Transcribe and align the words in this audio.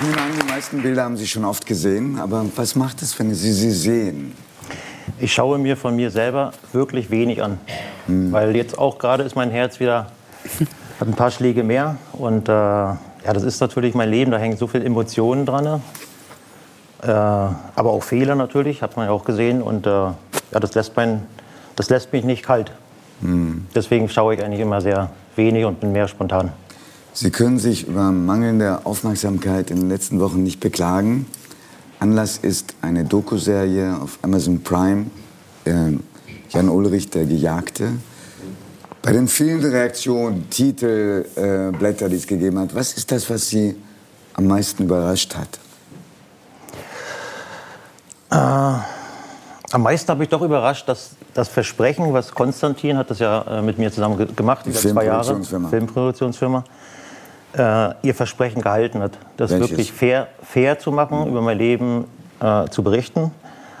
Ich 0.00 0.04
nehme 0.06 0.16
an, 0.22 0.30
die 0.40 0.46
meisten 0.46 0.80
Bilder 0.80 1.02
haben 1.02 1.16
Sie 1.16 1.26
schon 1.26 1.44
oft 1.44 1.66
gesehen, 1.66 2.20
aber 2.20 2.46
was 2.54 2.76
macht 2.76 3.02
es, 3.02 3.18
wenn 3.18 3.34
Sie 3.34 3.52
sie 3.52 3.72
sehen? 3.72 4.32
Ich 5.18 5.34
schaue 5.34 5.58
mir 5.58 5.76
von 5.76 5.96
mir 5.96 6.12
selber 6.12 6.52
wirklich 6.72 7.10
wenig 7.10 7.42
an. 7.42 7.58
Hm. 8.06 8.30
Weil 8.30 8.54
jetzt 8.54 8.78
auch 8.78 8.98
gerade 8.98 9.24
ist 9.24 9.34
mein 9.34 9.50
Herz 9.50 9.80
wieder, 9.80 10.06
hat 11.00 11.08
ein 11.08 11.16
paar 11.16 11.32
Schläge 11.32 11.64
mehr. 11.64 11.96
Und 12.12 12.48
äh, 12.48 12.52
ja, 12.52 12.96
das 13.24 13.42
ist 13.42 13.58
natürlich 13.58 13.96
mein 13.96 14.08
Leben, 14.08 14.30
da 14.30 14.38
hängen 14.38 14.56
so 14.56 14.68
viele 14.68 14.84
Emotionen 14.84 15.44
dran. 15.44 15.82
Äh, 17.02 17.08
aber 17.08 17.90
auch 17.90 18.04
Fehler 18.04 18.36
natürlich, 18.36 18.82
hat 18.82 18.96
man 18.96 19.06
ja 19.06 19.10
auch 19.10 19.24
gesehen. 19.24 19.62
Und 19.62 19.84
äh, 19.84 19.90
ja, 19.90 20.14
das 20.60 20.76
lässt, 20.76 20.94
mein, 20.94 21.26
das 21.74 21.90
lässt 21.90 22.12
mich 22.12 22.22
nicht 22.22 22.44
kalt. 22.44 22.70
Hm. 23.20 23.66
Deswegen 23.74 24.08
schaue 24.08 24.36
ich 24.36 24.44
eigentlich 24.44 24.60
immer 24.60 24.80
sehr 24.80 25.10
wenig 25.34 25.64
und 25.64 25.80
bin 25.80 25.90
mehr 25.90 26.06
spontan. 26.06 26.52
Sie 27.12 27.30
können 27.30 27.58
sich 27.58 27.88
über 27.88 28.12
mangelnde 28.12 28.86
Aufmerksamkeit 28.86 29.70
in 29.70 29.80
den 29.80 29.88
letzten 29.88 30.20
Wochen 30.20 30.42
nicht 30.42 30.60
beklagen. 30.60 31.26
Anlass 32.00 32.38
ist 32.38 32.74
eine 32.80 33.04
Dokuserie 33.04 33.96
auf 34.00 34.18
Amazon 34.22 34.62
Prime, 34.62 35.06
äh, 35.64 35.92
Jan 36.50 36.68
Ulrich, 36.68 37.10
der 37.10 37.26
Gejagte. 37.26 37.92
Bei 39.02 39.12
den 39.12 39.26
vielen 39.26 39.64
Reaktionen, 39.64 40.48
Titelblätter, 40.50 42.06
äh, 42.06 42.08
die 42.08 42.16
es 42.16 42.26
gegeben 42.26 42.58
hat, 42.58 42.74
was 42.74 42.92
ist 42.92 43.10
das, 43.10 43.28
was 43.30 43.48
Sie 43.48 43.74
am 44.34 44.46
meisten 44.46 44.84
überrascht 44.84 45.34
hat? 45.34 45.58
Äh, 48.30 48.97
am 49.72 49.82
meisten 49.82 50.10
habe 50.10 50.22
ich 50.22 50.28
doch 50.28 50.42
überrascht, 50.42 50.88
dass 50.88 51.10
das 51.34 51.48
Versprechen, 51.48 52.12
was 52.12 52.32
Konstantin 52.32 52.96
hat 52.96 53.10
das 53.10 53.18
ja 53.18 53.42
äh, 53.42 53.62
mit 53.62 53.78
mir 53.78 53.92
zusammen 53.92 54.34
gemacht, 54.34 54.64
die 54.66 54.72
zwei 54.72 55.04
Jahre, 55.04 55.42
Filmproduktionsfirma, 55.42 56.64
äh, 57.56 57.94
ihr 58.02 58.14
Versprechen 58.14 58.62
gehalten 58.62 59.00
hat, 59.00 59.12
das 59.36 59.50
Welches? 59.50 59.70
wirklich 59.70 59.92
fair, 59.92 60.28
fair 60.42 60.78
zu 60.78 60.92
machen, 60.92 61.20
mhm. 61.20 61.28
über 61.28 61.42
mein 61.42 61.58
Leben 61.58 62.04
äh, 62.40 62.68
zu 62.68 62.82
berichten, 62.82 63.30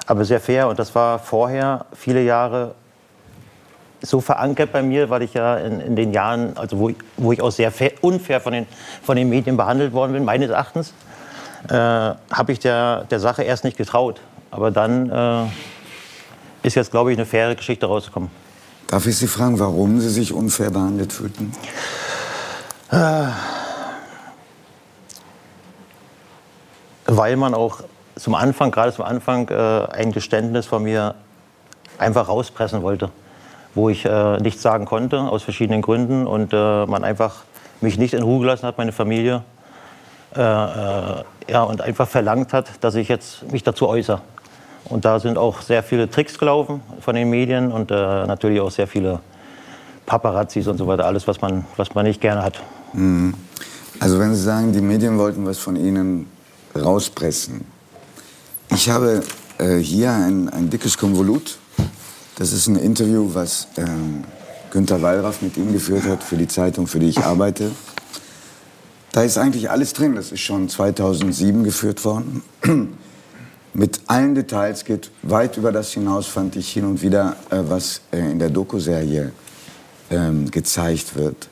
aber 0.06 0.24
sehr 0.24 0.40
fair. 0.40 0.68
Und 0.68 0.78
das 0.78 0.94
war 0.94 1.18
vorher 1.18 1.86
viele 1.92 2.22
Jahre 2.22 2.74
so 4.00 4.20
verankert 4.20 4.72
bei 4.72 4.82
mir, 4.82 5.10
weil 5.10 5.22
ich 5.22 5.34
ja 5.34 5.56
in, 5.56 5.80
in 5.80 5.96
den 5.96 6.12
Jahren, 6.12 6.56
also 6.56 6.78
wo 6.78 6.88
ich, 6.90 6.96
wo 7.16 7.32
ich 7.32 7.42
auch 7.42 7.50
sehr 7.50 7.72
fair, 7.72 7.92
unfair 8.00 8.40
von 8.40 8.52
den, 8.52 8.66
von 9.02 9.16
den 9.16 9.28
Medien 9.28 9.56
behandelt 9.56 9.92
worden 9.92 10.12
bin, 10.12 10.24
meines 10.24 10.50
Erachtens, 10.50 10.92
äh, 11.68 11.74
habe 11.74 12.52
ich 12.52 12.60
der, 12.60 13.04
der 13.10 13.20
Sache 13.20 13.42
erst 13.42 13.64
nicht 13.64 13.76
getraut. 13.76 14.20
Aber 14.50 14.70
dann 14.70 15.10
äh, 15.10 15.46
ist 16.68 16.76
jetzt, 16.76 16.90
glaube 16.90 17.10
ich, 17.10 17.18
eine 17.18 17.26
faire 17.26 17.54
Geschichte 17.54 17.86
rausgekommen. 17.86 18.30
Darf 18.86 19.06
ich 19.06 19.16
Sie 19.16 19.26
fragen, 19.26 19.58
warum 19.58 20.00
Sie 20.00 20.08
sich 20.08 20.32
unfair 20.32 20.70
behandelt 20.70 21.12
fühlten? 21.12 21.52
Äh, 22.90 23.26
weil 27.06 27.36
man 27.36 27.54
auch 27.54 27.80
zum 28.16 28.34
Anfang, 28.34 28.70
gerade 28.70 28.92
zum 28.92 29.04
Anfang, 29.04 29.48
äh, 29.48 29.86
ein 29.92 30.12
Geständnis 30.12 30.66
von 30.66 30.82
mir 30.82 31.14
einfach 31.98 32.28
rauspressen 32.28 32.82
wollte, 32.82 33.10
wo 33.74 33.88
ich 33.88 34.04
äh, 34.04 34.38
nichts 34.38 34.62
sagen 34.62 34.84
konnte, 34.84 35.20
aus 35.20 35.42
verschiedenen 35.42 35.82
Gründen. 35.82 36.26
Und 36.26 36.52
man 36.52 37.04
einfach 37.04 37.44
mich 37.80 37.98
nicht 37.98 38.14
in 38.14 38.22
Ruhe 38.22 38.40
gelassen 38.40 38.66
hat, 38.66 38.78
meine 38.78 38.92
Familie. 38.92 39.42
Ja, 40.36 41.62
und 41.62 41.80
einfach 41.80 42.06
verlangt 42.06 42.52
hat, 42.52 42.66
dass 42.82 42.94
ich 42.94 43.08
jetzt 43.08 43.50
mich 43.50 43.62
dazu 43.62 43.88
äußere. 43.88 44.20
Und 44.84 45.04
da 45.04 45.20
sind 45.20 45.36
auch 45.36 45.60
sehr 45.60 45.82
viele 45.82 46.10
Tricks 46.10 46.38
gelaufen 46.38 46.80
von 47.00 47.14
den 47.14 47.28
Medien 47.28 47.72
und 47.72 47.90
äh, 47.90 47.94
natürlich 47.94 48.60
auch 48.60 48.70
sehr 48.70 48.86
viele 48.86 49.20
Paparazzis 50.06 50.66
und 50.66 50.78
so 50.78 50.86
weiter, 50.86 51.04
alles, 51.04 51.28
was 51.28 51.40
man, 51.40 51.66
was 51.76 51.94
man 51.94 52.06
nicht 52.06 52.20
gerne 52.20 52.42
hat. 52.42 52.60
Mhm. 52.94 53.34
Also 54.00 54.18
wenn 54.18 54.34
Sie 54.34 54.42
sagen, 54.42 54.72
die 54.72 54.80
Medien 54.80 55.18
wollten 55.18 55.44
was 55.44 55.58
von 55.58 55.76
Ihnen 55.76 56.26
rauspressen. 56.74 57.64
Ich 58.70 58.88
habe 58.88 59.22
äh, 59.58 59.76
hier 59.78 60.12
ein, 60.12 60.48
ein 60.48 60.70
dickes 60.70 60.96
Konvolut. 60.96 61.58
Das 62.36 62.52
ist 62.52 62.68
ein 62.68 62.76
Interview, 62.76 63.30
was 63.34 63.68
äh, 63.76 63.84
Günter 64.70 65.02
Wallraff 65.02 65.42
mit 65.42 65.56
ihm 65.56 65.72
geführt 65.72 66.04
hat 66.04 66.22
für 66.22 66.36
die 66.36 66.48
Zeitung, 66.48 66.86
für 66.86 66.98
die 66.98 67.08
ich 67.08 67.18
arbeite. 67.18 67.72
Da 69.12 69.22
ist 69.22 69.36
eigentlich 69.36 69.70
alles 69.70 69.92
drin. 69.92 70.14
Das 70.14 70.32
ist 70.32 70.40
schon 70.40 70.68
2007 70.68 71.64
geführt 71.64 72.04
worden 72.04 72.42
mit 73.74 74.00
allen 74.06 74.34
Details, 74.34 74.84
geht 74.84 75.10
weit 75.22 75.56
über 75.56 75.72
das 75.72 75.92
hinaus, 75.92 76.26
fand 76.26 76.56
ich 76.56 76.72
hin 76.72 76.84
und 76.84 77.02
wieder, 77.02 77.36
äh, 77.50 77.58
was 77.68 78.00
äh, 78.12 78.18
in 78.18 78.38
der 78.38 78.50
Doku-Serie 78.50 79.32
ähm, 80.10 80.50
gezeigt 80.50 81.16
wird. 81.16 81.48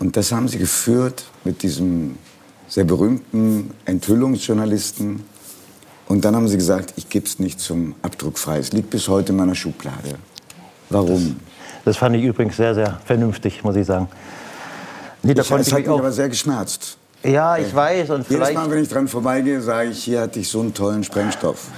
Und 0.00 0.16
das 0.16 0.32
haben 0.32 0.48
sie 0.48 0.58
geführt 0.58 1.24
mit 1.44 1.62
diesem 1.62 2.18
sehr 2.68 2.84
berühmten 2.84 3.70
Enthüllungsjournalisten. 3.84 5.22
Und 6.08 6.24
dann 6.24 6.34
haben 6.34 6.48
sie 6.48 6.56
gesagt, 6.56 6.94
ich 6.96 7.08
gebe 7.08 7.26
es 7.26 7.38
nicht 7.38 7.60
zum 7.60 7.94
Abdruck 8.02 8.38
frei. 8.38 8.58
Es 8.58 8.72
liegt 8.72 8.90
bis 8.90 9.08
heute 9.08 9.32
in 9.32 9.38
meiner 9.38 9.54
Schublade. 9.54 10.16
Warum? 10.90 11.36
Das, 11.84 11.84
das 11.84 11.96
fand 11.98 12.16
ich 12.16 12.24
übrigens 12.24 12.56
sehr, 12.56 12.74
sehr 12.74 13.00
vernünftig, 13.04 13.62
muss 13.62 13.76
ich 13.76 13.86
sagen. 13.86 14.08
Nee, 15.22 15.34
da 15.34 15.42
ich, 15.42 15.50
es 15.50 15.72
hat 15.72 15.78
mich 15.78 15.88
aber 15.88 16.12
sehr 16.12 16.28
geschmerzt. 16.28 16.98
Ja, 17.24 17.56
ich 17.56 17.74
weiß. 17.74 18.10
Und 18.10 18.28
Jedes 18.28 18.52
Mal, 18.52 18.70
wenn 18.70 18.82
ich 18.82 18.88
dran 18.88 19.06
vorbeigehe, 19.06 19.60
sage 19.60 19.90
ich, 19.90 20.02
hier 20.02 20.22
hatte 20.22 20.40
ich 20.40 20.48
so 20.48 20.60
einen 20.60 20.74
tollen 20.74 21.04
Sprengstoff. 21.04 21.68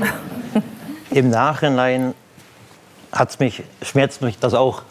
Im 1.10 1.30
Nachhinein 1.30 2.14
hat's 3.12 3.38
mich, 3.38 3.64
schmerzt 3.82 4.22
mich 4.22 4.38
das 4.38 4.54
auch. 4.54 4.82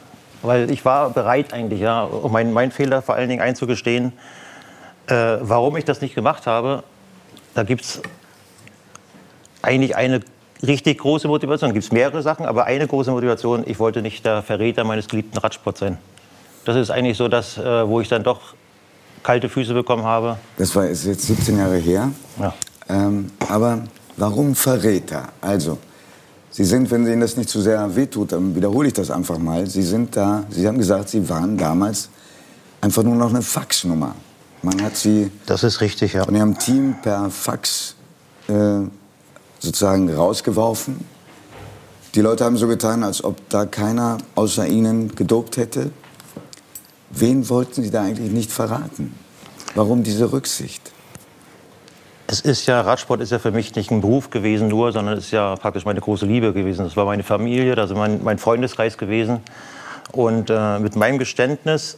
Weil 0.42 0.70
ich 0.70 0.84
war 0.84 1.10
bereit 1.10 1.54
eigentlich, 1.54 1.80
ja, 1.80 2.04
um 2.04 2.32
meinen 2.32 2.54
mein 2.54 2.72
Fehler 2.72 3.02
vor 3.02 3.16
allen 3.16 3.30
Dingen 3.30 3.42
einzugestehen. 3.42 4.14
Äh, 5.08 5.38
warum 5.42 5.78
ich 5.78 5.86
das 5.86 6.02
nicht 6.02 6.16
gemacht 6.16 6.46
habe, 6.48 6.84
da 7.54 7.64
gibt 7.64 7.82
es 7.82 8.02
eigentlich 9.62 9.96
eine 9.96 10.20
richtig 10.62 11.00
große 11.00 11.28
Motivation. 11.28 11.70
Da 11.70 11.74
gibt 11.74 11.86
es 11.86 11.92
mehrere 11.92 12.22
Sachen, 12.22 12.46
aber 12.46 12.66
eine 12.66 12.86
große 12.86 13.12
Motivation, 13.12 13.64
ich 13.66 13.80
wollte 13.80 14.02
nicht 14.02 14.26
der 14.26 14.42
Verräter 14.44 14.84
meines 14.84 15.08
geliebten 15.08 15.38
Radsports 15.38 15.80
sein. 15.80 15.98
Das 16.66 16.76
ist 16.76 16.92
eigentlich 16.92 17.18
so 17.18 17.28
das, 17.28 17.58
äh, 17.58 17.88
wo 17.88 18.02
ich 18.02 18.10
dann 18.10 18.24
doch 18.24 18.54
kalte 19.26 19.50
Füße 19.50 19.74
bekommen 19.74 20.04
habe. 20.04 20.38
Das 20.58 20.76
war 20.76 20.88
ist 20.88 21.06
jetzt 21.06 21.26
17 21.26 21.58
Jahre 21.58 21.78
her. 21.78 22.12
Ja. 22.40 22.54
Ähm, 22.88 23.32
aber 23.50 23.80
warum 24.18 24.56
Verräter? 24.56 25.30
Also, 25.42 25.80
Sie 26.52 26.64
sind, 26.64 26.90
wenn 26.92 27.06
Ihnen 27.06 27.22
das 27.22 27.36
nicht 27.36 27.50
zu 27.50 27.60
sehr 27.60 27.96
wehtut, 27.96 28.32
dann 28.32 28.56
wiederhole 28.56 28.88
ich 28.88 28.94
das 28.94 29.10
einfach 29.12 29.38
mal. 29.38 29.68
Sie 29.68 29.82
sind 29.82 30.16
da, 30.16 30.46
Sie 30.50 30.66
haben 30.68 30.78
gesagt, 30.78 31.10
Sie 31.10 31.28
waren 31.28 31.58
damals 31.58 32.10
einfach 32.80 33.04
nur 33.04 33.16
noch 33.16 33.30
eine 33.30 33.42
Faxnummer. 33.42 34.16
Man 34.62 34.82
hat 34.82 34.96
Sie 34.96 35.32
das 35.48 35.64
ist 35.64 35.82
richtig, 35.82 36.14
ja. 36.14 36.24
von 36.24 36.36
Ihrem 36.36 36.58
Team 36.58 36.96
per 37.02 37.30
Fax 37.30 37.96
äh, 38.48 38.54
sozusagen 39.60 40.14
rausgeworfen. 40.14 41.04
Die 42.14 42.22
Leute 42.22 42.46
haben 42.46 42.58
so 42.58 42.68
getan, 42.68 43.04
als 43.04 43.24
ob 43.24 43.38
da 43.50 43.66
keiner 43.66 44.20
außer 44.36 44.68
Ihnen 44.68 45.14
gedopt 45.16 45.58
hätte. 45.58 45.90
Wen 47.16 47.48
wollten 47.50 47.82
Sie 47.82 47.92
da 47.92 48.04
eigentlich 48.04 48.32
nicht 48.32 48.52
verraten? 48.52 49.16
Warum 49.74 50.04
diese 50.04 50.34
Rücksicht? 50.34 50.92
Es 52.28 52.42
ist 52.42 52.66
ja, 52.66 52.82
Radsport 52.82 53.22
ist 53.22 53.32
ja 53.32 53.40
für 53.40 53.52
mich 53.52 53.74
nicht 53.76 53.90
ein 53.90 54.02
Beruf 54.02 54.32
gewesen 54.32 54.68
nur, 54.68 54.92
sondern 54.92 55.18
es 55.18 55.26
ist 55.26 55.32
ja 55.32 55.56
praktisch 55.56 55.86
meine 55.86 56.02
große 56.02 56.26
Liebe 56.26 56.52
gewesen. 56.52 56.84
Das 56.84 56.98
war 56.98 57.06
meine 57.06 57.24
Familie, 57.24 57.76
das 57.76 57.92
ist 57.92 57.98
mein, 57.98 58.22
mein 58.24 58.38
Freundeskreis 58.38 58.98
gewesen. 58.98 59.40
Und 60.12 60.50
äh, 60.50 60.80
mit 60.80 60.96
meinem 60.98 61.18
Geständnis, 61.18 61.98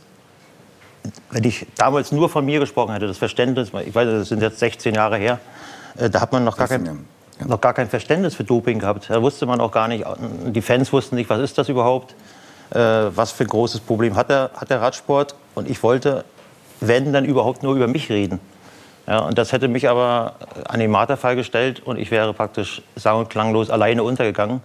wenn 1.31 1.44
ich 1.45 1.66
damals 1.78 2.11
nur 2.11 2.29
von 2.29 2.45
mir 2.45 2.59
gesprochen 2.59 2.94
hätte, 2.94 3.07
das 3.07 3.17
Verständnis, 3.17 3.72
ich 3.85 3.95
weiß, 3.95 4.07
das 4.07 4.29
sind 4.29 4.41
jetzt 4.41 4.59
16 4.59 4.94
Jahre 4.94 5.17
her, 5.17 5.39
äh, 5.97 6.09
da 6.11 6.22
hat 6.22 6.31
man 6.31 6.44
noch 6.44 6.57
gar, 6.57 6.67
kein, 6.67 6.85
ja. 6.85 7.47
noch 7.47 7.61
gar 7.61 7.73
kein 7.73 7.89
Verständnis 7.89 8.35
für 8.35 8.44
Doping 8.44 8.79
gehabt. 8.79 9.09
Da 9.09 9.22
wusste 9.22 9.47
man 9.47 9.61
auch 9.61 9.72
gar 9.72 9.88
nicht, 9.88 10.05
die 10.47 10.61
Fans 10.61 10.94
wussten 10.94 11.16
nicht, 11.16 11.29
was 11.29 11.39
ist 11.39 11.57
das 11.57 11.69
überhaupt 11.69 12.13
was 12.69 13.31
für 13.31 13.43
ein 13.43 13.47
großes 13.47 13.81
Problem 13.81 14.16
hat 14.16 14.29
der, 14.29 14.52
hat 14.55 14.69
der 14.69 14.81
Radsport. 14.81 15.35
Und 15.55 15.69
ich 15.69 15.81
wollte, 15.84 16.25
wenn, 16.79 17.14
dann 17.14 17.25
überhaupt 17.25 17.64
nur 17.64 17.75
über 17.75 17.87
mich 17.87 18.09
reden. 18.09 18.40
Ja, 19.08 19.19
und 19.19 19.37
das 19.37 19.53
hätte 19.53 19.69
mich 19.69 19.87
aber 19.87 20.35
an 20.67 20.81
den 20.81 20.91
Marterfall 20.91 21.37
gestellt 21.37 21.81
und 21.85 21.97
ich 21.97 22.11
wäre 22.11 22.34
praktisch 22.34 22.81
sang- 22.97 23.19
und 23.19 23.29
klanglos 23.29 23.69
alleine 23.69 24.03
untergegangen. 24.03 24.61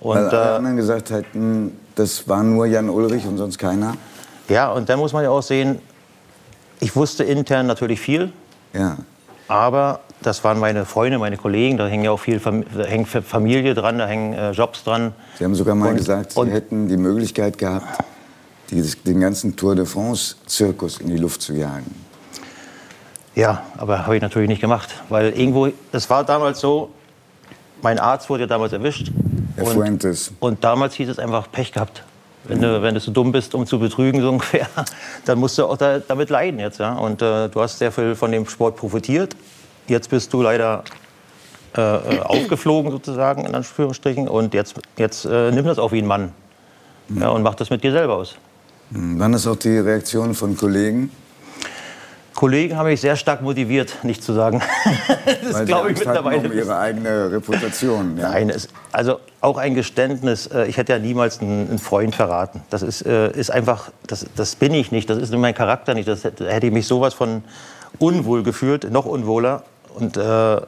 Und, 0.00 0.16
Weil 0.16 0.28
alle 0.28 0.52
äh, 0.52 0.56
anderen 0.56 0.76
gesagt 0.76 1.10
hätten, 1.10 1.80
das 1.96 2.28
war 2.28 2.42
nur 2.42 2.66
Jan 2.66 2.88
Ulrich 2.88 3.26
und 3.26 3.36
sonst 3.36 3.58
keiner? 3.58 3.94
Ja, 4.48 4.70
und 4.70 4.88
dann 4.88 4.98
muss 5.00 5.12
man 5.12 5.24
ja 5.24 5.30
auch 5.30 5.42
sehen, 5.42 5.80
ich 6.78 6.94
wusste 6.94 7.24
intern 7.24 7.66
natürlich 7.66 8.00
viel. 8.00 8.32
Ja. 8.72 8.96
Aber 9.48 10.00
das 10.24 10.42
waren 10.42 10.58
meine 10.58 10.86
Freunde, 10.86 11.18
meine 11.18 11.36
Kollegen, 11.36 11.76
da 11.76 11.86
hängt 11.86 12.04
ja 12.04 12.10
auch 12.10 12.20
viel 12.20 12.40
da 12.40 12.84
hängt 12.84 13.08
Familie 13.08 13.74
dran, 13.74 13.98
da 13.98 14.06
hängen 14.06 14.32
äh, 14.32 14.50
Jobs 14.52 14.82
dran. 14.82 15.12
Sie 15.38 15.44
haben 15.44 15.54
sogar 15.54 15.74
mal 15.74 15.90
und, 15.90 15.96
gesagt, 15.96 16.32
Sie 16.32 16.50
hätten 16.50 16.88
die 16.88 16.96
Möglichkeit 16.96 17.58
gehabt, 17.58 18.02
dieses, 18.70 19.02
den 19.02 19.20
ganzen 19.20 19.54
Tour 19.56 19.76
de 19.76 19.84
France-Zirkus 19.84 21.00
in 21.00 21.08
die 21.08 21.18
Luft 21.18 21.42
zu 21.42 21.52
jagen. 21.52 21.94
Ja, 23.34 23.64
aber 23.76 24.06
habe 24.06 24.16
ich 24.16 24.22
natürlich 24.22 24.48
nicht 24.48 24.60
gemacht, 24.60 24.94
weil 25.08 25.30
irgendwo, 25.30 25.68
es 25.92 26.08
war 26.08 26.24
damals 26.24 26.60
so, 26.60 26.90
mein 27.82 27.98
Arzt 27.98 28.30
wurde 28.30 28.44
ja 28.44 28.46
damals 28.46 28.72
erwischt. 28.72 29.10
Herr 29.56 29.66
und, 29.66 29.72
Fuentes. 29.74 30.32
Und 30.40 30.64
damals 30.64 30.94
hieß 30.94 31.08
es 31.08 31.18
einfach 31.18 31.50
Pech 31.50 31.72
gehabt. 31.72 32.02
Wenn, 32.44 32.60
du, 32.60 32.82
wenn 32.82 32.94
du 32.94 33.00
so 33.00 33.10
dumm 33.10 33.32
bist, 33.32 33.54
um 33.54 33.66
zu 33.66 33.78
betrügen, 33.78 34.20
so 34.20 34.28
ungefähr, 34.30 34.68
dann 35.24 35.38
musst 35.38 35.58
du 35.58 35.66
auch 35.66 35.76
da, 35.76 35.98
damit 35.98 36.30
leiden 36.30 36.60
jetzt. 36.60 36.78
Ja? 36.78 36.94
Und 36.94 37.22
äh, 37.22 37.48
du 37.48 37.60
hast 37.60 37.78
sehr 37.78 37.90
viel 37.90 38.14
von 38.14 38.30
dem 38.30 38.46
Sport 38.46 38.76
profitiert. 38.76 39.34
Jetzt 39.86 40.10
bist 40.10 40.32
du 40.32 40.42
leider 40.42 40.84
äh, 41.76 41.80
äh 41.80 42.20
aufgeflogen, 42.20 42.90
sozusagen, 42.90 43.44
in 43.44 43.54
Anführungsstrichen. 43.54 44.28
Und 44.28 44.54
jetzt, 44.54 44.74
jetzt 44.96 45.24
äh, 45.24 45.50
nimm 45.50 45.64
das 45.64 45.78
auch 45.78 45.92
wie 45.92 45.98
ein 45.98 46.06
Mann 46.06 46.32
mhm. 47.08 47.22
ja, 47.22 47.28
und 47.30 47.42
mach 47.42 47.54
das 47.54 47.70
mit 47.70 47.82
dir 47.84 47.92
selber 47.92 48.16
aus. 48.16 48.36
Mhm. 48.90 49.18
Wann 49.18 49.34
ist 49.34 49.46
auch 49.46 49.56
die 49.56 49.78
Reaktion 49.78 50.34
von 50.34 50.56
Kollegen? 50.56 51.10
Kollegen 52.34 52.76
haben 52.76 52.86
mich 52.86 53.00
sehr 53.00 53.14
stark 53.14 53.42
motiviert, 53.42 53.96
nicht 54.02 54.22
zu 54.22 54.32
sagen. 54.32 54.60
das 55.48 55.64
glaube 55.64 55.92
ich 55.92 55.98
mittlerweile. 55.98 56.48
Um 56.48 56.52
ihre 56.52 56.76
eigene 56.76 57.30
Reputation. 57.30 58.16
Ja. 58.18 58.30
Nein, 58.30 58.50
es, 58.50 58.68
also 58.90 59.20
auch 59.40 59.56
ein 59.56 59.74
Geständnis. 59.74 60.48
Äh, 60.48 60.66
ich 60.66 60.76
hätte 60.76 60.92
ja 60.92 60.98
niemals 60.98 61.40
einen, 61.40 61.78
Freund 61.78 62.14
verraten. 62.14 62.62
Das 62.70 62.82
ist, 62.82 63.06
äh, 63.06 63.30
ist 63.30 63.50
einfach, 63.50 63.92
das, 64.08 64.26
das 64.34 64.56
bin 64.56 64.74
ich 64.74 64.90
nicht. 64.90 65.08
Das 65.08 65.18
ist 65.18 65.32
mein 65.32 65.54
Charakter 65.54 65.94
nicht. 65.94 66.08
Das 66.08 66.24
hätte 66.24 66.66
ich 66.66 66.72
mich 66.72 66.88
sowas 66.88 67.14
von 67.14 67.44
unwohl 67.98 68.42
gefühlt, 68.42 68.90
noch 68.90 69.04
unwohler. 69.04 69.62
Und 69.94 70.16
äh, 70.16 70.60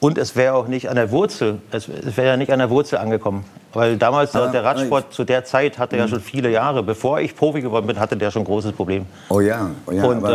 und 0.00 0.16
es 0.16 0.34
wäre 0.34 0.54
auch 0.54 0.66
nicht 0.66 0.88
an 0.88 0.96
der 0.96 1.10
Wurzel, 1.10 1.58
es 1.70 1.86
wäre 1.88 2.28
ja 2.28 2.36
nicht 2.38 2.50
an 2.50 2.58
der 2.58 2.70
Wurzel 2.70 2.96
angekommen. 2.96 3.44
Weil 3.72 3.98
damals 3.98 4.34
ah, 4.34 4.48
der 4.48 4.64
Radsport 4.64 5.12
zu 5.12 5.24
der 5.24 5.44
Zeit 5.44 5.78
hatte 5.78 5.96
ja 5.96 6.06
mhm. 6.06 6.10
schon 6.10 6.20
viele 6.20 6.50
Jahre, 6.50 6.82
bevor 6.82 7.20
ich 7.20 7.36
Profi 7.36 7.60
geworden 7.60 7.86
bin, 7.86 8.00
hatte 8.00 8.16
der 8.16 8.30
schon 8.30 8.42
ein 8.42 8.46
großes 8.46 8.72
Problem. 8.72 9.04
Oh 9.28 9.40
ja, 9.40 9.70
oh 9.86 9.92
ja 9.92 10.04
und, 10.04 10.24
aber, 10.24 10.30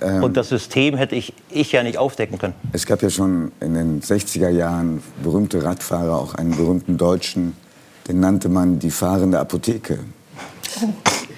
äh, 0.00 0.04
aber, 0.04 0.12
ähm, 0.16 0.22
und 0.22 0.36
das 0.36 0.50
System 0.50 0.96
hätte 0.96 1.16
ich, 1.16 1.32
ich 1.48 1.72
ja 1.72 1.82
nicht 1.82 1.98
aufdecken 1.98 2.38
können. 2.38 2.54
Es 2.72 2.86
gab 2.86 3.02
ja 3.02 3.10
schon 3.10 3.50
in 3.60 3.74
den 3.74 4.02
60er 4.02 4.50
Jahren 4.50 5.02
berühmte 5.22 5.64
Radfahrer, 5.64 6.14
auch 6.14 6.34
einen 6.34 6.54
berühmten 6.54 6.98
Deutschen, 6.98 7.56
den 8.06 8.20
nannte 8.20 8.48
man 8.48 8.78
die 8.78 8.90
fahrende 8.90 9.40
Apotheke. 9.40 10.00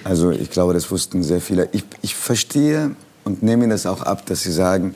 Also 0.03 0.29
ich 0.31 0.51
glaube, 0.51 0.73
das 0.73 0.91
wussten 0.91 1.23
sehr 1.23 1.41
viele. 1.41 1.69
Ich, 1.71 1.85
ich 2.01 2.15
verstehe 2.15 2.91
und 3.23 3.41
nehme 3.41 3.63
Ihnen 3.63 3.71
das 3.71 3.85
auch 3.85 4.01
ab, 4.01 4.25
dass 4.25 4.41
Sie 4.41 4.51
sagen, 4.51 4.93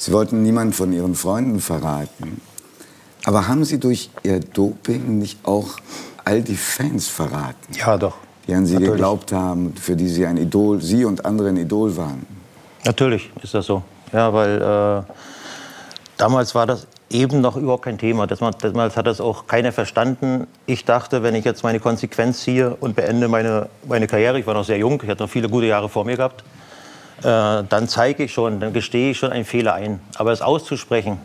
Sie 0.00 0.12
wollten 0.12 0.42
niemanden 0.42 0.72
von 0.72 0.94
Ihren 0.94 1.14
Freunden 1.14 1.60
verraten. 1.60 2.40
Aber 3.26 3.48
haben 3.48 3.66
Sie 3.66 3.78
durch 3.78 4.08
Ihr 4.22 4.40
Doping 4.40 5.18
nicht 5.18 5.40
auch 5.44 5.76
all 6.24 6.40
die 6.40 6.56
Fans 6.56 7.06
verraten? 7.06 7.74
Ja, 7.74 7.98
doch. 7.98 8.16
Die 8.48 8.54
an 8.54 8.64
Sie 8.64 8.72
Natürlich. 8.76 8.92
geglaubt 8.92 9.32
haben, 9.32 9.74
für 9.76 9.96
die 9.96 10.08
Sie 10.08 10.24
ein 10.24 10.38
Idol, 10.38 10.80
Sie 10.80 11.04
und 11.04 11.26
andere 11.26 11.50
ein 11.50 11.58
Idol 11.58 11.94
waren. 11.98 12.24
Natürlich 12.86 13.30
ist 13.42 13.52
das 13.52 13.66
so. 13.66 13.82
Ja, 14.10 14.32
weil 14.32 14.62
äh, 14.62 15.12
damals 16.16 16.54
war 16.54 16.66
das 16.66 16.86
eben 17.10 17.42
noch 17.42 17.58
überhaupt 17.58 17.84
kein 17.84 17.98
Thema. 17.98 18.26
Damals 18.26 18.96
hat 18.96 19.06
das 19.06 19.20
auch 19.20 19.46
keiner 19.46 19.70
verstanden. 19.70 20.46
Ich 20.64 20.86
dachte, 20.86 21.22
wenn 21.22 21.34
ich 21.34 21.44
jetzt 21.44 21.62
meine 21.62 21.78
Konsequenz 21.78 22.40
ziehe 22.40 22.74
und 22.74 22.96
beende 22.96 23.28
meine, 23.28 23.68
meine 23.86 24.06
Karriere, 24.06 24.40
ich 24.40 24.46
war 24.46 24.54
noch 24.54 24.64
sehr 24.64 24.78
jung, 24.78 24.98
ich 25.02 25.10
hatte 25.10 25.24
noch 25.24 25.30
viele 25.30 25.50
gute 25.50 25.66
Jahre 25.66 25.90
vor 25.90 26.06
mir 26.06 26.16
gehabt, 26.16 26.42
dann 27.22 27.88
zeige 27.88 28.24
ich 28.24 28.32
schon, 28.32 28.60
dann 28.60 28.72
gestehe 28.72 29.10
ich 29.10 29.18
schon 29.18 29.30
einen 29.30 29.44
Fehler 29.44 29.74
ein. 29.74 30.00
Aber 30.16 30.32
es 30.32 30.40
auszusprechen, 30.40 31.18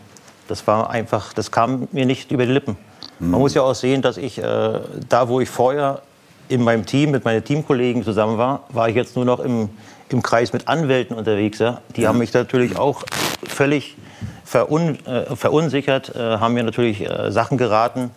das 0.48 0.66
war 0.66 0.90
einfach, 0.90 1.32
das 1.32 1.50
kam 1.50 1.88
mir 1.92 2.06
nicht 2.06 2.30
über 2.30 2.46
die 2.46 2.52
Lippen. 2.52 2.76
Mhm. 3.18 3.30
Man 3.30 3.40
muss 3.40 3.54
ja 3.54 3.62
auch 3.62 3.74
sehen, 3.74 4.02
dass 4.02 4.16
ich 4.16 4.38
äh, 4.38 4.80
da, 5.08 5.28
wo 5.28 5.40
ich 5.40 5.48
vorher 5.48 6.02
in 6.48 6.62
meinem 6.62 6.86
Team 6.86 7.10
mit 7.10 7.24
meinen 7.24 7.42
Teamkollegen 7.44 8.04
zusammen 8.04 8.38
war, 8.38 8.64
war 8.68 8.88
ich 8.88 8.94
jetzt 8.94 9.16
nur 9.16 9.24
noch 9.24 9.40
im, 9.40 9.68
im 10.10 10.22
Kreis 10.22 10.52
mit 10.52 10.68
Anwälten 10.68 11.16
unterwegs. 11.16 11.58
Ja? 11.58 11.80
Die 11.96 12.02
mhm. 12.02 12.06
haben 12.06 12.18
mich 12.18 12.32
natürlich 12.32 12.78
auch 12.78 13.02
völlig 13.44 13.96
verun, 14.44 14.98
äh, 15.06 15.34
verunsichert, 15.34 16.14
äh, 16.14 16.38
haben 16.38 16.54
mir 16.54 16.62
natürlich 16.62 17.00
äh, 17.00 17.32
Sachen 17.32 17.58
geraten, 17.58 18.10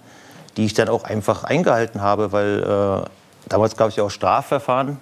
die 0.58 0.66
ich 0.66 0.74
dann 0.74 0.90
auch 0.90 1.04
einfach 1.04 1.44
eingehalten 1.44 2.02
habe, 2.02 2.32
weil 2.32 2.60
äh, 2.60 3.10
damals 3.50 3.76
gab 3.78 3.90
es 3.90 3.96
ja 3.96 4.04
auch 4.04 4.12
Strafverfahren 4.12 4.98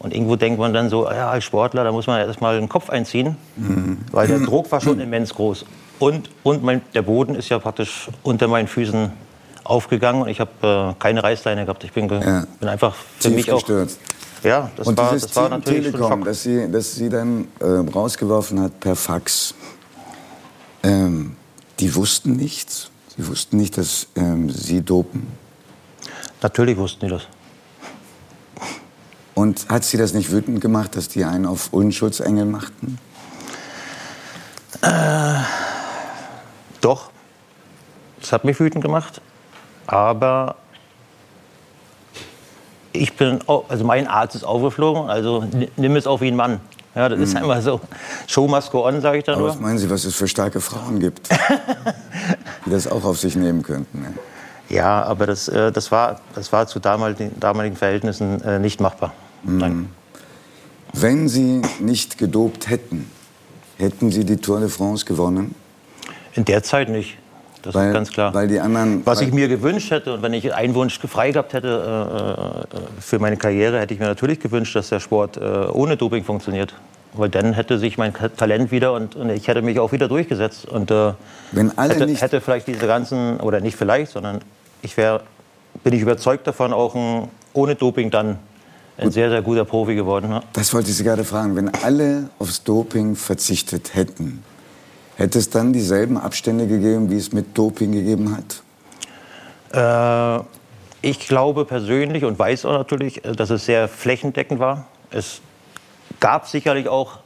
und 0.00 0.14
irgendwo 0.14 0.36
denkt 0.36 0.58
man 0.58 0.72
dann 0.72 0.88
so, 0.88 1.04
ja, 1.04 1.30
als 1.30 1.44
Sportler, 1.44 1.84
da 1.84 1.92
muss 1.92 2.06
man 2.06 2.26
erst 2.26 2.40
mal 2.40 2.58
den 2.58 2.70
Kopf 2.70 2.88
einziehen, 2.88 3.36
mhm. 3.56 3.98
weil 4.10 4.26
der 4.26 4.40
Druck 4.40 4.72
war 4.72 4.80
schon 4.80 4.98
immens 4.98 5.34
groß. 5.34 5.66
Und, 5.98 6.30
und 6.42 6.64
mein, 6.64 6.80
der 6.94 7.02
Boden 7.02 7.34
ist 7.34 7.50
ja 7.50 7.58
praktisch 7.58 8.08
unter 8.22 8.48
meinen 8.48 8.66
Füßen 8.66 9.12
aufgegangen 9.62 10.22
und 10.22 10.28
ich 10.28 10.40
habe 10.40 10.94
äh, 10.96 10.98
keine 10.98 11.22
Reißleine 11.22 11.66
gehabt. 11.66 11.84
Ich 11.84 11.92
bin, 11.92 12.08
ja. 12.08 12.46
bin 12.58 12.68
einfach 12.68 12.94
für 12.94 13.28
Tief 13.28 13.36
mich 13.36 13.52
auch. 13.52 13.58
Gestürzt. 13.58 14.00
Ja, 14.42 14.70
das 14.74 14.86
und 14.86 14.96
war, 14.96 15.12
das 15.12 15.36
war 15.36 15.50
natürlich 15.50 15.92
Telekom, 15.92 16.24
dass 16.24 16.42
sie, 16.44 16.70
dass 16.72 16.94
sie 16.94 17.10
dann 17.10 17.48
äh, 17.60 17.66
rausgeworfen 17.66 18.58
hat 18.58 18.80
per 18.80 18.96
Fax. 18.96 19.54
Ähm, 20.82 21.36
die 21.78 21.94
wussten 21.94 22.36
nichts. 22.36 22.90
Sie 23.14 23.28
wussten 23.28 23.58
nicht, 23.58 23.76
dass 23.76 24.06
ähm, 24.16 24.48
sie 24.48 24.80
dopen. 24.80 25.26
Natürlich 26.40 26.78
wussten 26.78 27.04
die 27.04 27.12
das. 27.12 27.26
Und 29.34 29.68
hat 29.68 29.84
Sie 29.84 29.96
das 29.96 30.12
nicht 30.12 30.32
wütend 30.32 30.60
gemacht, 30.60 30.96
dass 30.96 31.08
die 31.08 31.24
einen 31.24 31.46
auf 31.46 31.72
Unschuldsengel 31.72 32.44
machten? 32.44 32.98
Äh, 34.82 35.40
doch, 36.80 37.10
das 38.20 38.32
hat 38.32 38.44
mich 38.44 38.58
wütend 38.60 38.82
gemacht. 38.82 39.20
Aber 39.86 40.56
ich 42.92 43.16
bin, 43.16 43.40
also 43.46 43.84
mein 43.84 44.06
Arzt 44.06 44.34
ist 44.34 44.44
aufgeflogen, 44.44 45.08
also 45.08 45.44
nimm 45.76 45.96
es 45.96 46.06
auch 46.06 46.20
wie 46.20 46.28
ein 46.28 46.36
Mann. 46.36 46.60
Ja, 46.94 47.08
das 47.08 47.18
mhm. 47.18 47.24
ist 47.24 47.36
einfach 47.36 47.62
so. 47.62 47.80
Show 48.26 48.48
must 48.48 48.72
go 48.72 48.86
on, 48.86 49.00
sage 49.00 49.18
ich 49.18 49.24
dann 49.24 49.36
Aber 49.36 49.44
nur. 49.44 49.50
Was 49.50 49.60
meinen 49.60 49.78
Sie, 49.78 49.88
was 49.88 50.04
es 50.04 50.14
für 50.14 50.26
starke 50.26 50.60
Frauen 50.60 50.98
gibt, 50.98 51.28
die 52.66 52.70
das 52.70 52.88
auch 52.88 53.04
auf 53.04 53.18
sich 53.18 53.36
nehmen 53.36 53.62
könnten? 53.62 54.00
Ne? 54.00 54.14
Ja, 54.70 55.02
aber 55.02 55.26
das, 55.26 55.48
äh, 55.48 55.72
das, 55.72 55.90
war, 55.90 56.20
das 56.34 56.52
war 56.52 56.66
zu 56.66 56.78
damaligen, 56.78 57.38
damaligen 57.38 57.76
Verhältnissen 57.76 58.40
äh, 58.42 58.58
nicht 58.58 58.80
machbar. 58.80 59.12
Mhm. 59.42 59.88
Wenn 60.92 61.28
Sie 61.28 61.60
nicht 61.80 62.18
gedopt 62.18 62.70
hätten, 62.70 63.10
hätten 63.78 64.10
Sie 64.10 64.24
die 64.24 64.36
Tour 64.36 64.60
de 64.60 64.68
France 64.68 65.04
gewonnen? 65.04 65.54
In 66.34 66.44
der 66.44 66.62
Zeit 66.62 66.88
nicht. 66.88 67.18
Das 67.62 67.74
weil, 67.74 67.88
ist 67.88 67.94
ganz 67.94 68.10
klar. 68.10 68.32
Weil 68.32 68.48
die 68.48 68.58
anderen, 68.58 69.04
Was 69.04 69.20
ich 69.20 69.32
mir 69.32 69.48
gewünscht 69.48 69.90
hätte 69.90 70.14
und 70.14 70.22
wenn 70.22 70.32
ich 70.32 70.54
einen 70.54 70.74
Wunsch 70.74 70.98
frei 70.98 71.32
gehabt 71.32 71.52
hätte 71.52 72.64
äh, 72.72 72.76
äh, 72.76 72.80
für 73.00 73.18
meine 73.18 73.36
Karriere, 73.36 73.80
hätte 73.80 73.92
ich 73.92 74.00
mir 74.00 74.06
natürlich 74.06 74.40
gewünscht, 74.40 74.74
dass 74.74 74.88
der 74.88 75.00
Sport 75.00 75.38
ohne 75.38 75.96
Doping 75.96 76.24
funktioniert. 76.24 76.74
Weil 77.12 77.28
dann 77.28 77.54
hätte 77.54 77.78
sich 77.78 77.98
mein 77.98 78.14
Talent 78.14 78.70
wieder 78.70 78.92
und, 78.92 79.16
und 79.16 79.30
ich 79.30 79.48
hätte 79.48 79.62
mich 79.62 79.80
auch 79.80 79.90
wieder 79.90 80.06
durchgesetzt. 80.06 80.66
Und 80.66 80.92
äh, 80.92 81.12
wenn 81.50 81.76
alle 81.76 81.94
hätte, 81.94 82.06
nicht 82.06 82.22
hätte 82.22 82.40
vielleicht 82.40 82.68
diese 82.68 82.86
ganzen, 82.86 83.40
oder 83.40 83.60
nicht 83.60 83.76
vielleicht, 83.76 84.12
sondern 84.12 84.40
ich 84.82 84.96
wäre, 84.96 85.22
bin 85.84 85.92
ich 85.92 86.02
überzeugt 86.02 86.46
davon, 86.46 86.72
auch 86.72 86.94
ein, 86.94 87.28
ohne 87.52 87.74
Doping 87.74 88.10
dann 88.10 88.38
ein 88.98 89.10
sehr, 89.10 89.30
sehr 89.30 89.42
guter 89.42 89.64
Profi 89.64 89.94
geworden. 89.94 90.30
Ja. 90.30 90.42
Das 90.52 90.74
wollte 90.74 90.90
ich 90.90 90.96
Sie 90.96 91.04
gerade 91.04 91.24
fragen. 91.24 91.56
Wenn 91.56 91.68
alle 91.68 92.28
aufs 92.38 92.62
Doping 92.62 93.16
verzichtet 93.16 93.94
hätten, 93.94 94.42
hätte 95.16 95.38
es 95.38 95.50
dann 95.50 95.72
dieselben 95.72 96.18
Abstände 96.18 96.66
gegeben, 96.66 97.10
wie 97.10 97.16
es 97.16 97.32
mit 97.32 97.56
Doping 97.56 97.92
gegeben 97.92 98.36
hat? 98.36 98.62
Äh, 99.72 100.44
ich 101.02 101.20
glaube 101.20 101.64
persönlich 101.64 102.24
und 102.24 102.38
weiß 102.38 102.66
auch 102.66 102.72
natürlich, 102.72 103.24
äh, 103.24 103.32
dass 103.32 103.50
es 103.50 103.64
sehr 103.64 103.88
flächendeckend 103.88 104.60
war. 104.60 104.86
Es 105.10 105.40
gab 106.20 106.46
sicherlich 106.46 106.88
auch 106.88 107.18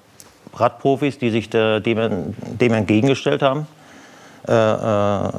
Radprofis, 0.55 1.19
die 1.19 1.31
sich 1.31 1.51
dem, 1.51 1.83
dem 1.83 2.73
entgegengestellt 2.73 3.43
haben. 3.43 3.67
Äh, 4.47 4.53
äh, 4.53 5.31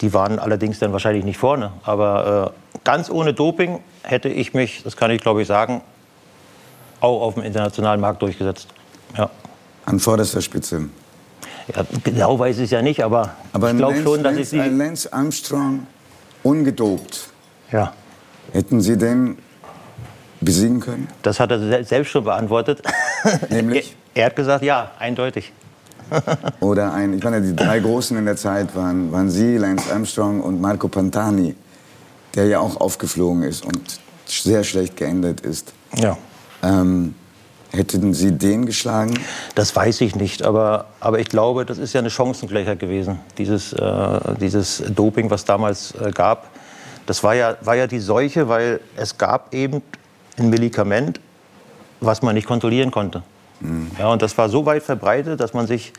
die 0.00 0.12
waren 0.12 0.38
allerdings 0.38 0.78
dann 0.78 0.92
wahrscheinlich 0.92 1.24
nicht 1.24 1.38
vorne. 1.38 1.72
Aber 1.84 2.54
äh, 2.54 2.78
ganz 2.84 3.08
ohne 3.10 3.32
Doping 3.32 3.80
hätte 4.02 4.28
ich 4.28 4.54
mich, 4.54 4.82
das 4.82 4.96
kann 4.96 5.10
ich 5.10 5.20
glaube 5.20 5.42
ich 5.42 5.48
sagen, 5.48 5.82
auch 7.00 7.22
auf 7.22 7.34
dem 7.34 7.44
internationalen 7.44 8.00
Markt 8.00 8.22
durchgesetzt. 8.22 8.68
Ja. 9.16 9.30
An 9.86 10.00
vorderster 10.00 10.40
Spitze. 10.40 10.88
Ja, 11.74 11.84
genau 12.02 12.38
weiß 12.38 12.56
ich 12.58 12.64
es 12.64 12.70
ja 12.70 12.82
nicht, 12.82 13.04
aber, 13.04 13.34
aber 13.52 13.70
ich 13.70 13.76
glaube 13.76 14.02
schon, 14.02 14.22
dass 14.22 14.34
Lance, 14.34 14.40
ich 14.40 14.48
sie. 14.48 14.56
Lance 14.56 15.12
Armstrong 15.12 15.86
ungedopt. 16.42 17.28
Ja. 17.70 17.92
Hätten 18.52 18.80
Sie 18.80 18.96
den 18.96 19.38
besiegen 20.40 20.80
können? 20.80 21.08
Das 21.22 21.38
hat 21.38 21.50
er 21.50 21.84
selbst 21.84 22.10
schon 22.10 22.24
beantwortet. 22.24 22.82
Nämlich? 23.50 23.94
er 24.14 24.26
hat 24.26 24.36
gesagt, 24.36 24.64
ja, 24.64 24.92
eindeutig. 24.98 25.52
Oder 26.60 26.92
ein, 26.92 27.14
ich 27.14 27.22
meine, 27.22 27.40
die 27.40 27.54
drei 27.54 27.80
Großen 27.80 28.16
in 28.16 28.24
der 28.24 28.36
Zeit 28.36 28.74
waren, 28.74 29.12
waren 29.12 29.30
Sie, 29.30 29.56
Lance 29.56 29.92
Armstrong 29.92 30.40
und 30.40 30.60
Marco 30.60 30.88
Pantani, 30.88 31.54
der 32.34 32.46
ja 32.46 32.60
auch 32.60 32.80
aufgeflogen 32.80 33.42
ist 33.42 33.64
und 33.64 34.00
sehr 34.26 34.64
schlecht 34.64 34.96
geendet 34.96 35.40
ist. 35.40 35.72
Ja. 35.96 36.16
Ähm, 36.62 37.14
hätten 37.70 38.14
Sie 38.14 38.32
den 38.32 38.66
geschlagen? 38.66 39.14
Das 39.54 39.74
weiß 39.74 40.00
ich 40.00 40.14
nicht, 40.14 40.42
aber, 40.42 40.86
aber 41.00 41.18
ich 41.18 41.28
glaube, 41.28 41.64
das 41.64 41.78
ist 41.78 41.92
ja 41.92 42.00
eine 42.00 42.10
Chancengleichheit 42.10 42.78
gewesen, 42.78 43.20
dieses, 43.36 43.72
äh, 43.72 44.20
dieses 44.40 44.82
Doping, 44.94 45.30
was 45.30 45.44
damals 45.44 45.94
äh, 45.94 46.10
gab. 46.10 46.50
Das 47.06 47.22
war 47.22 47.34
ja, 47.34 47.56
war 47.62 47.74
ja 47.74 47.86
die 47.86 48.00
Seuche, 48.00 48.48
weil 48.48 48.80
es 48.96 49.16
gab 49.16 49.54
eben 49.54 49.82
ein 50.38 50.50
Medikament, 50.50 51.20
was 52.00 52.22
man 52.22 52.34
nicht 52.34 52.46
kontrollieren 52.46 52.90
konnte. 52.90 53.22
Ja, 53.98 54.08
und 54.12 54.22
das 54.22 54.36
war 54.38 54.48
so 54.48 54.64
weit 54.66 54.82
verbreitet, 54.82 55.40
dass 55.40 55.52
man 55.52 55.66
sich, 55.66 55.92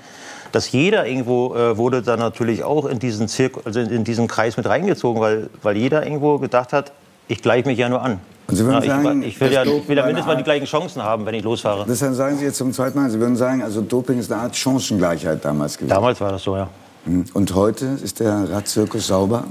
dass 0.51 0.71
jeder 0.71 1.05
irgendwo 1.07 1.55
äh, 1.55 1.77
wurde 1.77 2.01
dann 2.01 2.19
natürlich 2.19 2.63
auch 2.63 2.85
in 2.85 2.99
diesen 2.99 3.27
Zirk 3.27 3.59
also 3.65 3.79
in 3.81 4.03
diesen 4.03 4.27
Kreis 4.27 4.55
mit 4.57 4.65
reingezogen, 4.67 5.21
weil, 5.21 5.49
weil 5.61 5.75
jeder 5.77 6.03
irgendwo 6.05 6.37
gedacht 6.39 6.71
hat, 6.73 6.91
ich 7.27 7.41
gleiche 7.41 7.67
mich 7.67 7.77
ja 7.77 7.89
nur 7.89 8.01
an. 8.01 8.19
Und 8.47 8.55
Sie 8.55 8.65
würden 8.65 8.81
Ja, 8.83 9.01
sagen, 9.03 9.21
ich, 9.21 9.29
ich 9.29 9.41
will 9.41 9.51
ja, 9.51 9.63
ich 9.63 9.87
will 9.87 9.97
ja 9.97 10.05
mindestens 10.05 10.27
mal 10.27 10.37
die 10.37 10.43
gleichen 10.43 10.65
Chancen 10.65 11.03
haben, 11.03 11.25
wenn 11.25 11.35
ich 11.35 11.43
losfahre. 11.43 11.85
Deshalb 11.87 12.15
sagen 12.15 12.37
Sie 12.37 12.45
jetzt 12.45 12.57
zum 12.57 12.73
zweiten 12.73 12.97
Mal, 12.99 13.09
Sie 13.09 13.19
würden 13.19 13.35
sagen, 13.35 13.61
also 13.61 13.81
Doping 13.81 14.17
ist 14.17 14.31
eine 14.31 14.41
Art 14.41 14.55
Chancengleichheit 14.55 15.43
damals 15.45 15.77
gewesen. 15.77 15.89
Damals 15.93 16.19
war 16.21 16.31
das 16.31 16.41
so, 16.43 16.55
ja. 16.55 16.67
Mhm. 17.05 17.25
Und 17.33 17.53
heute 17.53 17.85
ist 18.03 18.19
der 18.19 18.49
Radzirkus 18.51 19.05
sauber, 19.07 19.43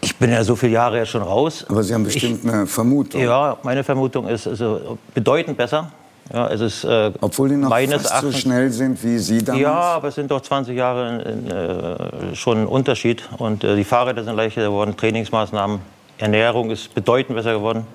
Ich 0.00 0.16
bin 0.16 0.30
ja 0.30 0.42
so 0.44 0.56
viele 0.56 0.72
Jahre 0.72 0.98
jetzt 0.98 1.10
schon 1.10 1.22
raus. 1.22 1.66
aber 1.68 1.82
Sie 1.82 1.92
haben 1.92 2.04
bestimmt 2.04 2.48
eine 2.48 2.66
Vermutung. 2.66 3.20
Ja, 3.20 3.58
meine 3.62 3.84
Vermutung 3.84 4.26
ist 4.28 4.46
also 4.46 4.96
bedeutend 5.12 5.58
besser. 5.58 5.92
Ja, 6.32 6.48
es 6.48 6.60
ist 6.60 6.84
äh, 6.84 7.10
Obwohl 7.20 7.48
die 7.48 7.56
noch 7.56 7.70
meines 7.70 8.02
fast 8.02 8.08
so 8.08 8.10
Erachtens 8.10 8.38
schnell 8.40 8.70
sind 8.70 9.02
wie 9.02 9.18
Sie 9.18 9.42
damals. 9.42 9.62
Ja, 9.62 9.72
aber 9.72 10.08
es 10.08 10.14
sind 10.14 10.30
doch 10.30 10.42
20 10.42 10.76
Jahre 10.76 11.22
in, 11.22 11.46
in, 11.46 11.50
äh, 11.50 12.34
schon 12.36 12.58
ein 12.58 12.66
Unterschied. 12.66 13.22
Und 13.38 13.64
äh, 13.64 13.76
die 13.76 13.84
Fahrräder 13.84 14.24
sind 14.24 14.36
leichter 14.36 14.62
geworden, 14.62 14.94
Trainingsmaßnahmen, 14.96 15.80
Ernährung 16.18 16.70
ist 16.70 16.94
bedeutend 16.94 17.36
besser 17.36 17.54
geworden. 17.54 17.86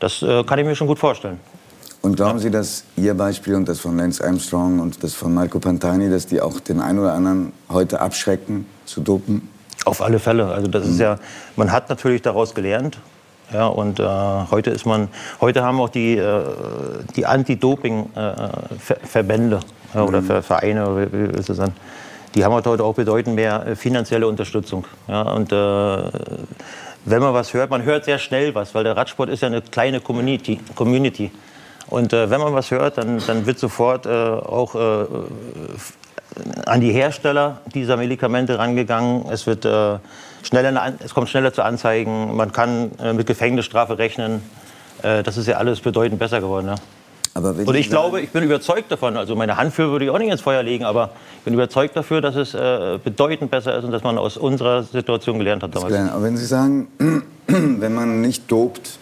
Das 0.00 0.22
äh, 0.22 0.42
kann 0.44 0.58
ich 0.58 0.66
mir 0.66 0.74
schon 0.74 0.88
gut 0.88 0.98
vorstellen. 0.98 1.38
Und 2.02 2.16
glauben 2.16 2.38
Sie, 2.38 2.50
dass 2.50 2.84
Ihr 2.96 3.14
Beispiel 3.14 3.54
und 3.54 3.68
das 3.68 3.80
von 3.80 3.96
Lance 3.96 4.22
Armstrong 4.24 4.80
und 4.80 5.02
das 5.02 5.14
von 5.14 5.32
Marco 5.32 5.58
Pantani, 5.58 6.10
dass 6.10 6.26
die 6.26 6.40
auch 6.40 6.60
den 6.60 6.80
einen 6.80 6.98
oder 6.98 7.14
anderen 7.14 7.52
heute 7.68 8.00
abschrecken 8.00 8.66
zu 8.84 9.00
dopen? 9.00 9.48
Auf 9.84 10.02
alle 10.02 10.18
Fälle. 10.18 10.46
Also 10.46 10.68
das 10.68 10.86
ist 10.86 10.98
ja, 10.98 11.18
man 11.56 11.70
hat 11.70 11.88
natürlich 11.88 12.22
daraus 12.22 12.54
gelernt. 12.54 12.98
Ja, 13.52 13.66
und 13.68 14.00
äh, 14.00 14.04
heute 14.50 14.70
ist 14.70 14.86
man, 14.86 15.06
heute 15.40 15.62
haben 15.62 15.78
auch 15.80 15.88
die, 15.88 16.16
äh, 16.16 16.42
die 17.14 17.26
Anti-Doping-Verbände 17.26 19.60
ja, 19.94 20.02
oder 20.02 20.20
Ver 20.22 20.42
Vereine, 20.42 20.88
oder 20.88 21.12
wie 21.12 21.32
willst 21.32 21.48
du 21.48 21.54
sagen, 21.54 21.76
die 22.34 22.44
haben 22.44 22.54
halt 22.54 22.66
heute 22.66 22.82
auch 22.82 22.94
bedeutend 22.94 23.36
mehr 23.36 23.64
äh, 23.66 23.76
finanzielle 23.76 24.26
Unterstützung. 24.26 24.84
Ja, 25.06 25.22
und 25.22 25.52
äh, 25.52 25.56
wenn 27.04 27.22
man 27.22 27.34
was 27.34 27.54
hört, 27.54 27.70
man 27.70 27.84
hört 27.84 28.04
sehr 28.04 28.18
schnell 28.18 28.52
was, 28.54 28.74
weil 28.74 28.82
der 28.82 28.96
Radsport 28.96 29.30
ist 29.30 29.42
ja 29.42 29.46
eine 29.46 29.62
kleine 29.62 30.00
Community. 30.00 30.58
Community. 30.74 31.30
Und 31.88 32.12
äh, 32.12 32.28
wenn 32.28 32.40
man 32.40 32.52
was 32.52 32.72
hört, 32.72 32.98
dann, 32.98 33.22
dann 33.26 33.46
wird 33.46 33.60
sofort 33.60 34.06
äh, 34.06 34.10
auch 34.10 34.74
äh, 34.74 35.04
an 36.66 36.80
die 36.80 36.90
Hersteller 36.90 37.60
dieser 37.72 37.96
Medikamente 37.96 38.58
rangegangen. 38.58 39.24
Es, 39.30 39.46
wird, 39.46 39.64
äh, 39.64 39.98
schneller, 40.46 40.94
es 41.04 41.14
kommt 41.14 41.28
schneller 41.28 41.52
zu 41.52 41.62
Anzeigen. 41.62 42.36
Man 42.36 42.52
kann 42.52 42.92
äh, 42.98 43.12
mit 43.12 43.26
Gefängnisstrafe 43.26 43.98
rechnen. 43.98 44.42
Äh, 45.02 45.22
das 45.22 45.36
ist 45.36 45.46
ja 45.46 45.56
alles 45.56 45.80
bedeutend 45.80 46.18
besser 46.18 46.40
geworden. 46.40 46.68
Ja. 46.68 46.74
Und 47.36 47.74
ich 47.74 47.90
glaube, 47.90 48.22
ich 48.22 48.30
bin 48.30 48.44
überzeugt 48.44 48.90
davon. 48.90 49.16
Also 49.16 49.36
meine 49.36 49.58
Hand 49.58 49.74
für 49.74 49.90
würde 49.90 50.06
ich 50.06 50.10
auch 50.10 50.18
nicht 50.18 50.30
ins 50.30 50.40
Feuer 50.40 50.62
legen, 50.62 50.84
aber 50.84 51.10
ich 51.38 51.44
bin 51.44 51.52
überzeugt 51.52 51.94
dafür, 51.94 52.22
dass 52.22 52.34
es 52.34 52.54
äh, 52.54 52.98
bedeutend 53.02 53.50
besser 53.50 53.76
ist 53.76 53.84
und 53.84 53.92
dass 53.92 54.02
man 54.02 54.16
aus 54.16 54.38
unserer 54.38 54.82
Situation 54.84 55.38
gelernt 55.38 55.62
hat 55.62 55.74
damals. 55.74 55.94
Aber 55.94 56.22
wenn 56.22 56.36
Sie 56.38 56.46
sagen, 56.46 56.88
wenn 57.46 57.94
man 57.94 58.22
nicht 58.22 58.50
dopt, 58.50 58.98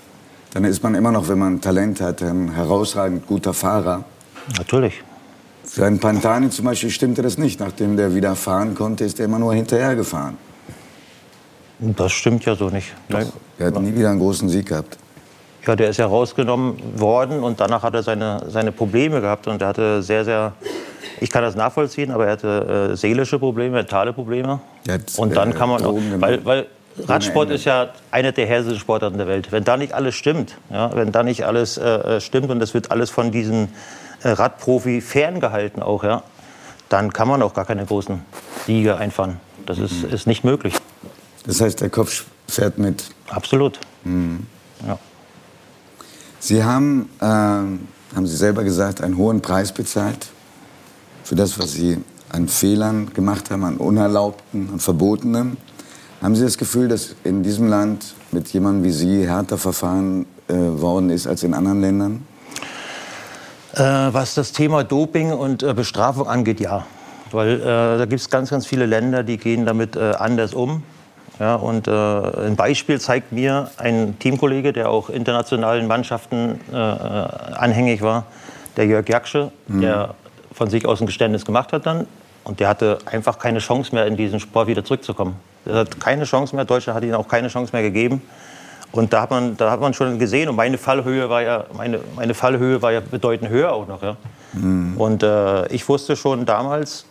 dann 0.53 0.65
ist 0.65 0.83
man 0.83 0.97
immer 0.97 1.13
noch, 1.13 1.29
wenn 1.29 1.39
man 1.39 1.61
Talent 1.61 2.01
hat, 2.01 2.23
ein 2.23 2.53
herausragend 2.53 3.27
guter 3.27 3.55
Fahrer. 3.55 4.05
Natürlich. 4.59 5.03
Für 5.65 5.87
einen 5.87 5.99
Pantani 5.99 6.51
zum 6.51 6.65
Beispiel 6.65 6.91
stimmte 6.91 7.23
das 7.23 7.39
nicht. 7.39 7.61
Nachdem 7.61 7.97
der 7.97 8.15
wieder 8.15 8.35
fahren 8.35 8.75
konnte, 8.75 9.05
ist 9.05 9.19
er 9.19 9.27
immer 9.27 9.39
nur 9.39 9.55
hinterher 9.55 9.95
gefahren. 9.95 10.37
Das 11.79 12.13
stimmt 12.13 12.45
ja 12.45 12.55
so 12.55 12.69
nicht. 12.71 12.93
Nein. 13.09 13.31
Er 13.59 13.67
hat 13.67 13.81
nie 13.81 13.95
wieder 13.95 14.11
einen 14.11 14.21
großen 14.21 14.49
Sieg 14.49 14.69
gehabt. 14.69 14.99
Ja, 15.67 15.77
der 15.77 15.91
ist 15.91 15.97
ja 15.97 16.07
rausgenommen 16.07 16.77
worden 16.97 17.43
und 17.43 17.59
danach 17.61 17.83
hat 17.83 17.95
er 17.95 18.03
seine, 18.03 18.43
seine 18.49 18.71
Probleme 18.71 19.21
gehabt 19.21 19.47
und 19.47 19.63
er 19.63 19.69
hatte 19.69 20.03
sehr, 20.03 20.25
sehr, 20.25 20.53
ich 21.21 21.31
kann 21.31 21.43
das 21.43 21.55
nachvollziehen, 21.55 22.11
aber 22.11 22.27
er 22.27 22.33
hatte 22.33 22.91
äh, 22.93 22.97
seelische 22.97 23.39
Probleme, 23.39 23.77
mentale 23.77 24.13
Probleme. 24.13 24.61
Hat, 24.89 25.01
Und 25.17 25.35
dann 25.35 25.53
äh, 25.53 25.55
kann 25.55 25.71
man 25.71 25.85
auch, 25.85 25.97
weil, 26.19 26.45
weil 26.45 26.67
Radsport 26.99 27.51
ist 27.51 27.65
ja 27.65 27.89
eine 28.11 28.33
der 28.33 28.47
härtesten 28.47 28.79
Sportarten 28.79 29.17
der 29.17 29.27
Welt. 29.27 29.51
Wenn 29.53 29.65
da 29.65 29.77
nicht 29.77 29.95
alles 29.95 30.15
stimmt, 30.15 30.57
ja, 30.71 30.95
wenn 30.95 31.13
da 31.13 31.23
nicht 31.23 31.45
alles 31.45 31.79
äh, 31.79 32.21
stimmt 32.21 32.51
und 32.51 32.61
das 32.61 32.75
wird 32.75 32.91
alles 32.91 33.11
von 33.11 33.33
diesem 33.33 33.69
äh, 34.23 34.29
Radprofi 34.29 35.01
ferngehalten 35.01 35.83
auch, 35.83 36.05
ja, 36.05 36.23
dann 36.89 37.13
kann 37.13 37.27
man 37.27 37.43
auch 37.43 37.55
gar 37.55 37.65
keine 37.65 37.87
großen 37.87 38.23
Siege 38.67 38.97
einfahren. 38.97 39.41
Das 39.67 39.79
ist, 39.79 40.05
ist 40.05 40.27
nicht 40.27 40.45
möglich. 40.45 40.75
Das 41.47 41.61
heißt, 41.61 41.81
der 41.81 41.91
Kopf 41.91 42.25
fährt 42.49 42.79
mit. 42.79 43.05
Absolut. 43.29 43.79
Ja. 44.87 44.99
Sie 46.41 46.63
haben, 46.63 47.09
ähm, 47.21 47.89
haben 48.15 48.27
Sie 48.27 48.37
selber 48.37 48.65
gesagt, 48.65 49.01
einen 49.03 49.17
hohen 49.17 49.41
Preis 49.41 49.73
bezahlt 49.73 50.27
für 51.23 51.35
das, 51.35 51.59
was 51.59 51.73
Sie 51.73 51.99
an 52.31 52.49
Fehlern 52.49 53.13
gemacht 53.15 53.51
haben, 53.51 53.65
an 53.65 53.77
Unerlaubten, 53.77 54.69
an 54.73 54.81
Verbotenem. 54.81 55.57
Haben 56.21 56.37
Sie 56.37 56.45
das 56.45 56.59
Gefühl, 56.59 56.89
dass 56.89 57.15
in 57.25 57.43
diesem 57.43 57.69
Land 57.69 58.15
mit 58.33 58.49
jemandem 58.49 58.85
wie 58.85 58.91
Sie 58.91 59.27
härter 59.27 59.59
verfahren 59.59 60.27
äh, 60.49 60.55
worden 60.55 61.11
ist 61.11 61.27
als 61.27 61.43
in 61.43 61.55
anderen 61.55 61.81
Ländern? 61.81 62.27
Äh, 63.75 63.83
was 63.83 64.35
das 64.35 64.53
Thema 64.53 64.85
Doping 64.85 65.33
und 65.33 65.63
äh, 65.63 65.75
Bestrafung 65.75 66.29
angeht, 66.29 66.61
ja. 66.61 66.87
Weil 67.31 67.61
äh, 67.61 67.65
da 67.65 68.07
gibt 68.07 68.21
es 68.21 68.31
ganz, 68.31 68.51
ganz 68.51 68.67
viele 68.67 68.87
Länder, 68.87 69.23
die 69.23 69.37
gehen 69.37 69.67
damit 69.67 69.97
äh, 69.97 70.13
anders 70.19 70.55
um. 70.55 70.83
Ja, 71.41 71.57
und 71.57 71.89
äh, 71.89 71.91
ein 71.91 72.55
Beispiel 72.57 73.01
zeigt 73.01 73.33
mir 73.33 73.71
ein 73.77 74.19
Teamkollege, 74.21 74.73
der 74.73 74.89
auch 74.89 75.11
internationalen 75.11 75.89
Mannschaften 75.89 76.61
äh, 76.73 76.77
äh, 76.77 76.79
anhängig 76.79 78.03
war, 78.03 78.27
der 78.77 78.87
Jörg 78.87 79.09
Jaksche, 79.09 79.51
der 79.67 80.15
von 80.53 80.71
sich 80.71 80.87
aus 80.87 81.01
ein 81.01 81.07
Geständnis 81.07 81.45
gemacht 81.45 81.73
hat 81.73 81.87
dann. 81.87 82.07
Und 82.45 82.61
der 82.61 82.69
hatte 82.69 82.99
einfach 83.07 83.39
keine 83.39 83.59
Chance 83.59 83.95
mehr, 83.95 84.07
in 84.07 84.17
diesen 84.17 84.39
Sport 84.39 84.69
wieder 84.69 84.85
zurückzukommen. 84.85 85.37
Er 85.65 85.77
hat 85.77 85.99
keine 86.01 86.25
Chance 86.25 86.55
mehr. 86.55 86.65
Deutschland 86.65 86.97
hat 86.97 87.05
ihm 87.05 87.15
auch 87.15 87.27
keine 87.27 87.49
Chance 87.49 87.73
mehr 87.73 87.83
gegeben. 87.83 88.23
Und 88.93 89.13
da 89.13 89.23
hat 89.23 89.31
man, 89.31 89.57
da 89.57 89.71
hat 89.71 89.81
man 89.81 89.93
schon 89.93 90.19
gesehen, 90.21 90.49
und 90.49 90.57
meine 90.57 90.79
Fallhöhe 90.79 91.29
war 91.29 91.43
ja, 91.43 91.65
meine, 91.77 91.99
meine 92.15 92.35
Fallhöhe 92.35 92.81
war 92.81 92.93
ja 92.93 93.01
bedeutend 93.01 93.51
höher 93.51 93.73
auch 93.73 93.89
noch. 93.89 94.03
Ja. 94.03 94.17
Und 94.97 95.23
äh, 95.25 95.67
ich 95.69 95.89
wusste 95.89 96.15
schon 96.15 96.47
damals, 96.47 97.07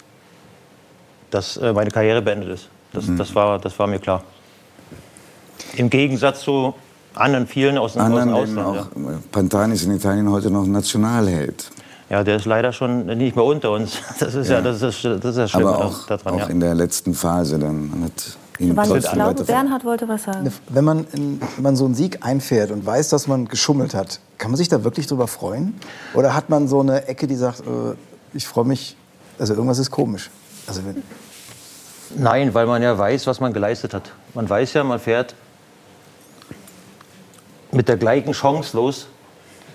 dass 1.30 1.58
äh, 1.58 1.74
meine 1.74 1.92
Karriere 1.92 2.22
beendet 2.22 2.50
ist. 2.50 2.70
Das, 2.94 3.06
das, 3.18 3.34
war, 3.36 3.60
das 3.60 3.78
war 3.80 3.88
mir 3.88 4.00
klar. 4.00 4.24
Im 5.76 5.90
Gegensatz 5.90 6.42
zu 6.42 6.74
anderen 7.16 7.48
vielen 7.48 7.78
aus, 7.78 7.94
dem- 7.94 8.02
aus 8.02 8.06
Anderen 8.06 8.30
dem 8.30 8.36
Ländern 8.46 8.66
Ausland. 8.66 8.88
auch. 9.26 9.32
Pantani 9.32 9.74
ist 9.76 9.84
in 9.84 9.96
Italien 9.96 10.30
heute 10.30 10.50
noch 10.52 10.66
Nationalheld. 10.66 11.72
Ja. 12.10 12.18
ja, 12.18 12.24
der 12.24 12.36
ist 12.38 12.46
leider 12.46 12.72
schon 12.72 13.06
nicht 13.06 13.36
mehr 13.36 13.46
unter 13.46 13.72
uns. 13.72 13.98
Das 14.20 14.36
ist 14.36 14.50
ja, 14.50 14.62
das 14.62 14.82
ist, 14.82 15.04
das 15.04 15.24
ist 15.26 15.38
das 15.38 15.52
Schlimme 15.52 15.70
Aber 15.70 15.86
auch, 15.86 16.06
da- 16.08 16.18
daran. 16.18 16.34
auch 16.36 16.40
ja. 16.40 16.46
in 16.48 16.60
der 16.60 16.76
letzten 16.76 17.14
Phase 17.14 17.58
dann. 17.60 17.90
Man 17.90 18.04
hat 18.06 18.38
ihn 18.60 18.70
Giovanni, 18.70 18.98
ich 19.00 19.12
glaube, 19.12 19.44
Bernhard 19.44 19.84
wollte 19.86 20.08
was 20.08 20.24
sagen. 20.24 20.52
Wenn 20.70 20.84
man, 20.86 21.06
in, 21.14 21.42
wenn 21.56 21.64
man 21.64 21.76
so 21.76 21.86
einen 21.86 21.96
Sieg 21.96 22.20
einfährt 22.24 22.70
und 22.72 22.86
weiß, 22.86 23.10
dass 23.10 23.28
man 23.28 23.48
geschummelt 23.48 23.96
hat, 23.96 24.20
kann 24.38 24.52
man 24.52 24.58
sich 24.58 24.70
da 24.70 24.84
wirklich 24.84 25.08
drüber 25.08 25.28
freuen? 25.28 25.74
Oder 26.14 26.36
hat 26.36 26.50
man 26.50 26.68
so 26.68 26.80
eine 26.82 27.08
Ecke, 27.08 27.26
die 27.28 27.36
sagt, 27.36 27.62
äh, 27.62 27.96
ich 28.36 28.48
freue 28.48 28.66
mich, 28.66 28.96
also 29.40 29.54
irgendwas 29.54 29.80
ist 29.80 29.90
komisch? 29.90 30.30
Also 30.68 30.82
wenn, 30.86 31.02
Nein, 32.15 32.53
weil 32.53 32.65
man 32.65 32.82
ja 32.82 32.98
weiß, 32.98 33.27
was 33.27 33.39
man 33.39 33.53
geleistet 33.53 33.93
hat. 33.93 34.12
Man 34.34 34.50
weiß 34.50 34.74
ja, 34.74 34.84
man 34.84 35.00
fährt 35.00 35.36
mit 37.72 37.88
der 37.88 37.98
gleichen 37.98 38.34
Chance 38.34 38.77
los. 38.77 39.08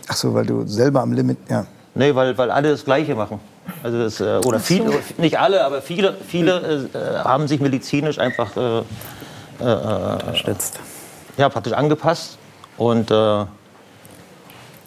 ach 0.06 0.16
so, 0.16 0.34
weil 0.34 0.46
du 0.46 0.66
selber 0.66 1.00
am 1.00 1.12
Limit, 1.12 1.38
ja. 1.48 1.66
Nee, 1.94 2.14
weil, 2.14 2.38
weil 2.38 2.50
alle 2.50 2.70
das 2.70 2.84
Gleiche 2.84 3.14
machen. 3.14 3.40
Also 3.82 3.98
das, 3.98 4.20
äh, 4.20 4.40
oder 4.46 4.60
viele, 4.60 4.92
nicht 5.18 5.38
alle, 5.38 5.64
aber 5.64 5.82
viele, 5.82 6.14
viele 6.26 6.88
äh, 6.94 7.18
haben 7.24 7.48
sich 7.48 7.60
medizinisch 7.60 8.18
einfach 8.18 8.56
äh, 8.56 10.34
Stützt. 10.34 10.78
ja, 11.36 11.48
praktisch 11.48 11.72
angepasst. 11.72 12.38
Und, 12.76 13.10
äh, 13.10 13.44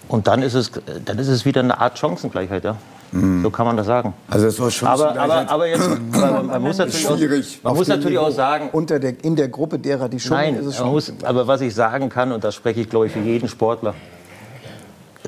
und 0.07 0.27
dann, 0.27 0.41
ist 0.41 0.53
es, 0.53 0.71
dann 1.03 1.19
ist 1.19 1.27
es 1.27 1.43
wieder 1.43 1.59
eine 1.59 1.79
Art 1.79 1.99
Chancengleichheit. 1.99 2.63
Ja? 2.63 2.77
So 3.13 3.49
kann 3.49 3.65
man 3.65 3.75
das 3.75 3.87
sagen. 3.87 4.13
Also 4.29 4.45
das 4.45 4.59
war 4.59 4.71
schon 4.71 4.87
Aber, 4.87 5.19
aber, 5.19 5.49
aber 5.49 5.67
jetzt, 5.67 5.89
man, 6.11 6.45
man 6.47 6.61
muss 6.61 6.77
natürlich, 6.77 7.07
auch, 7.09 7.17
Schwierig. 7.17 7.59
man 7.61 7.71
Auf 7.73 7.77
muss 7.79 7.87
natürlich 7.89 8.17
auch 8.17 8.31
sagen, 8.31 8.69
Unter 8.71 8.99
der, 8.99 9.21
in 9.23 9.35
der 9.35 9.49
Gruppe 9.49 9.79
derer, 9.79 10.07
die 10.07 10.19
schummeln, 10.19 10.55
Nein, 10.55 10.61
ist 10.61 10.67
es 10.67 10.79
man 10.79 10.85
schon. 10.85 10.89
muss, 10.91 11.13
aber 11.23 11.45
was 11.45 11.59
ich 11.59 11.75
sagen 11.75 12.07
kann, 12.09 12.31
und 12.31 12.43
das 12.43 12.55
spreche 12.55 12.79
ich, 12.79 12.89
glaube 12.89 13.07
ich, 13.07 13.11
für 13.11 13.19
jeden 13.19 13.49
Sportler, 13.49 13.95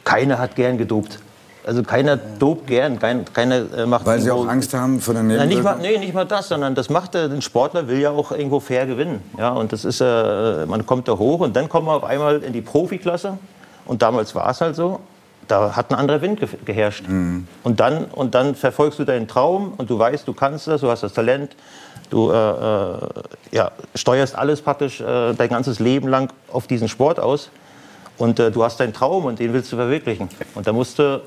keiner 0.06 0.40
hat 0.40 0.56
gern 0.56 0.78
gedopt. 0.78 1.20
Also 1.66 1.82
keiner 1.84 2.18
dopt 2.18 2.68
gern, 2.68 3.00
kein, 3.00 3.24
keiner 3.34 3.64
äh, 3.78 3.86
macht 3.86 4.06
Weil 4.06 4.20
sie 4.20 4.32
auch 4.32 4.48
Angst 4.48 4.74
haben 4.74 5.00
vor 5.00 5.14
der 5.14 5.24
Nein, 5.24 5.48
nicht 5.48 5.64
mal, 5.64 5.76
Nebenwirkung? 5.76 5.82
nee, 6.00 6.06
nicht 6.06 6.14
mal 6.14 6.26
das, 6.26 6.50
sondern 6.50 6.76
das 6.76 6.90
macht 6.90 7.16
äh, 7.16 7.24
ein 7.26 7.42
Sportler 7.42 7.88
will 7.88 8.00
ja 8.00 8.12
auch 8.12 8.32
irgendwo 8.34 8.60
fair 8.60 8.86
gewinnen. 8.86 9.22
Ja, 9.38 9.50
und 9.52 9.72
das 9.72 9.86
ist, 9.86 10.02
äh, 10.02 10.66
man 10.66 10.86
kommt 10.86 11.08
da 11.08 11.18
hoch 11.18 11.40
und 11.40 11.56
dann 11.56 11.70
kommt 11.70 11.86
man 11.86 11.96
auf 11.96 12.04
einmal 12.04 12.44
in 12.44 12.52
die 12.52 12.62
Profiklasse. 12.62 13.38
Und 13.86 14.02
damals 14.02 14.36
war 14.36 14.50
es 14.50 14.60
halt 14.60 14.76
so, 14.76 15.00
da 15.48 15.76
hat 15.76 15.92
ein 15.92 15.96
anderer 15.96 16.22
Wind 16.22 16.40
ge 16.40 16.50
geherrscht. 16.66 17.08
Mhm. 17.08 17.48
Und, 17.64 17.80
dann, 17.80 18.06
und 18.06 18.36
dann 18.36 18.56
verfolgst 18.56 19.00
du 19.00 19.04
deinen 19.04 19.28
Traum 19.28 19.74
und 19.78 19.90
du 19.90 19.98
weißt, 19.98 20.28
du 20.28 20.34
kannst 20.34 20.68
das, 20.68 20.82
du 20.82 20.90
hast 20.90 21.04
das 21.04 21.14
Talent. 21.14 21.56
Du 22.10 22.32
äh, 22.32 22.36
äh, 22.36 22.98
ja, 23.52 23.72
steuerst 23.96 24.36
alles 24.36 24.62
praktisch 24.62 25.02
äh, 25.02 25.34
dein 25.34 25.50
ganzes 25.50 25.80
Leben 25.80 26.08
lang 26.08 26.32
auf 26.52 26.68
diesen 26.68 26.88
Sport 26.88 27.20
aus. 27.20 27.50
Und 28.18 28.40
äh, 28.40 28.52
du 28.52 28.64
hast 28.64 28.80
deinen 28.80 28.94
Traum 28.94 29.26
und 29.26 29.40
den 29.40 29.54
willst 29.54 29.72
du 29.72 29.76
verwirklichen. 29.76 30.30
Und 30.54 30.68
da 30.68 30.74
musst 30.74 31.00
du, 31.00 31.22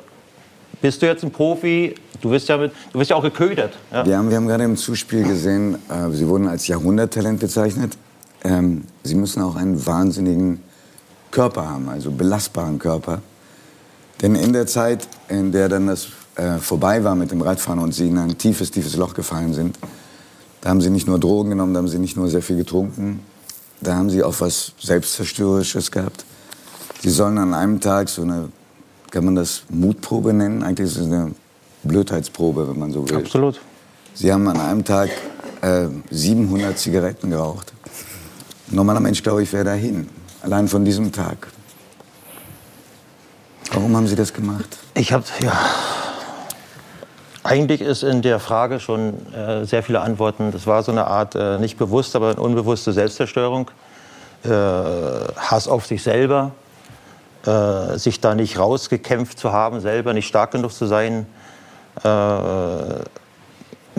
bist 0.81 1.03
du 1.03 1.07
jetzt 1.07 1.25
ein 1.25 1.33
Profi, 1.33 1.95
du 2.21 2.31
wirst 2.31 2.49
ja, 2.49 2.57
mit, 2.57 2.73
du 2.93 2.99
wirst 3.01 3.11
ja 3.11 3.17
auch 3.17 3.23
geködert. 3.23 3.75
Ja? 3.93 4.07
Wir 4.07 4.19
haben, 4.19 4.31
wir 4.31 4.37
haben 4.37 4.47
gerade 4.47 4.65
im 4.65 4.77
Zuspiel 4.77 5.25
gesehen, 5.25 5.77
äh, 5.89 6.11
Sie 6.11 6.29
wurden 6.29 6.47
als 6.47 6.69
Jahrhunderttalent 6.69 7.41
bezeichnet. 7.41 7.97
Ähm, 8.45 8.85
Sie 9.03 9.17
müssen 9.17 9.43
auch 9.43 9.57
einen 9.57 9.85
wahnsinnigen 9.85 10.63
Körper 11.31 11.69
haben, 11.69 11.89
also 11.89 12.11
belastbaren 12.11 12.79
Körper. 12.79 13.21
Denn 14.23 14.35
in 14.35 14.53
der 14.53 14.67
Zeit, 14.67 15.07
in 15.29 15.53
der 15.53 15.69
dann 15.69 15.87
das 15.87 16.09
äh, 16.37 16.59
vorbei 16.59 17.05
war 17.05 17.15
mit 17.15 17.31
dem 17.31 17.43
Radfahren 17.43 17.79
und 17.79 17.93
sie 17.93 18.09
in 18.09 18.19
ein 18.19 18.37
tiefes, 18.39 18.71
tiefes 18.71 18.97
Loch 18.97 19.15
gefallen 19.15 19.53
sind, 19.55 19.79
da 20.61 20.71
haben 20.71 20.81
sie 20.81 20.91
nicht 20.91 21.07
nur 21.07 21.19
Drogen 21.19 21.51
genommen, 21.51 21.75
da 21.75 21.79
haben 21.79 21.89
sie 21.89 21.99
nicht 21.99 22.17
nur 22.17 22.29
sehr 22.29 22.43
viel 22.43 22.57
getrunken, 22.57 23.21
da 23.81 23.95
haben 23.95 24.11
sie 24.11 24.23
auch 24.23 24.35
was 24.41 24.73
Selbstzerstörerisches 24.81 25.91
gehabt. 25.91 26.25
Sie 27.03 27.11
sollen 27.11 27.39
an 27.39 27.55
einem 27.55 27.81
Tag 27.81 28.09
so 28.09 28.23
eine, 28.23 28.49
kann 29.11 29.25
man 29.25 29.35
das 29.35 29.63
Mutprobe 29.69 30.33
nennen? 30.33 30.63
Eigentlich 30.63 30.91
ist 30.91 30.97
es 30.97 31.07
eine 31.07 31.33
Blödheitsprobe, 31.85 32.69
wenn 32.69 32.79
man 32.79 32.93
so 32.93 33.09
will. 33.09 33.17
Absolut. 33.17 33.61
Sie 34.15 34.33
haben 34.33 34.49
an 34.49 34.59
einem 34.59 34.83
Tag 34.83 35.11
äh, 35.61 35.89
700 36.11 36.79
Zigaretten 36.79 37.31
geraucht. 37.31 37.73
Ein 38.71 38.77
normaler 38.77 39.01
Mensch, 39.01 39.23
glaube 39.23 39.43
ich, 39.43 39.53
wäre 39.53 39.65
dahin. 39.65 40.09
Allein 40.43 40.69
von 40.69 40.85
diesem 40.85 41.13
Tag. 41.13 41.49
Warum 43.73 43.97
haben 43.97 44.07
Sie 44.07 44.17
das 44.17 44.33
gemacht? 44.33 44.79
Ich 44.95 45.13
habe, 45.13 45.25
ja. 45.41 45.53
Eigentlich 47.43 47.81
ist 47.81 48.03
in 48.03 48.23
der 48.23 48.41
Frage 48.41 48.81
schon 48.81 49.15
äh, 49.33 49.65
sehr 49.65 49.83
viele 49.83 50.01
Antworten. 50.01 50.51
Das 50.51 50.67
war 50.67 50.83
so 50.83 50.91
eine 50.91 51.07
Art, 51.07 51.35
äh, 51.37 51.59
nicht 51.59 51.77
bewusst, 51.79 52.17
aber 52.17 52.39
unbewusste 52.39 52.93
Selbstzerstörung. 52.93 53.71
Äh, 54.45 54.49
Hass 54.51 55.69
auf 55.69 55.87
sich 55.87 56.03
selber, 56.03 56.51
äh, 57.47 57.97
sich 57.99 58.21
da 58.21 58.35
nicht 58.35 58.59
rausgekämpft 58.59 59.39
zu 59.39 59.53
haben, 59.53 59.81
selber 59.81 60.13
nicht 60.13 60.27
stark 60.27 60.51
genug 60.53 60.73
zu 60.73 60.87
sein. 60.87 61.27
Äh, 62.03 62.09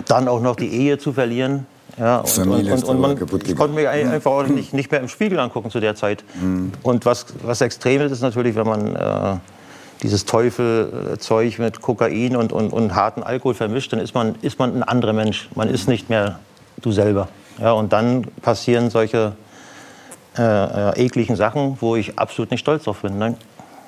dann 0.06 0.28
auch 0.28 0.40
noch 0.40 0.56
die 0.56 0.68
Ehe 0.72 0.98
zu 0.98 1.12
verlieren. 1.12 1.66
Ja, 1.98 2.18
und, 2.18 2.28
Familie 2.28 2.74
und, 2.74 2.84
und, 2.84 2.90
und 2.96 3.00
man, 3.00 3.40
ich 3.44 3.56
konnte 3.56 3.74
mich 3.74 3.88
ein- 3.88 4.08
einfach 4.10 4.30
auch 4.30 4.46
nicht, 4.46 4.72
nicht 4.72 4.90
mehr 4.90 5.00
im 5.00 5.08
Spiegel 5.08 5.40
angucken 5.40 5.70
zu 5.70 5.80
der 5.80 5.96
Zeit. 5.96 6.22
Und 6.82 7.04
was, 7.06 7.26
was 7.42 7.60
extrem 7.60 8.02
ist, 8.02 8.12
ist 8.12 8.20
natürlich, 8.20 8.54
wenn 8.54 8.66
man 8.66 8.94
äh, 8.94 9.36
dieses 10.02 10.24
Teufelzeug 10.24 11.58
mit 11.58 11.80
Kokain 11.80 12.36
und, 12.36 12.52
und, 12.52 12.72
und 12.72 12.94
harten 12.94 13.22
Alkohol 13.22 13.54
vermischt, 13.54 13.92
dann 13.92 14.00
ist 14.00 14.14
man, 14.14 14.36
ist 14.42 14.58
man 14.58 14.76
ein 14.76 14.82
anderer 14.82 15.12
Mensch. 15.12 15.48
Man 15.54 15.68
ist 15.68 15.88
nicht 15.88 16.08
mehr 16.08 16.38
du 16.80 16.92
selber. 16.92 17.28
Ja, 17.60 17.72
und 17.72 17.92
dann 17.92 18.22
passieren 18.42 18.90
solche 18.90 19.32
äh, 20.36 20.42
äh, 20.42 21.04
ekligen 21.04 21.34
Sachen, 21.34 21.76
wo 21.80 21.96
ich 21.96 22.18
absolut 22.18 22.50
nicht 22.50 22.60
stolz 22.60 22.84
drauf 22.84 23.02
bin. 23.02 23.18
Nein. 23.18 23.36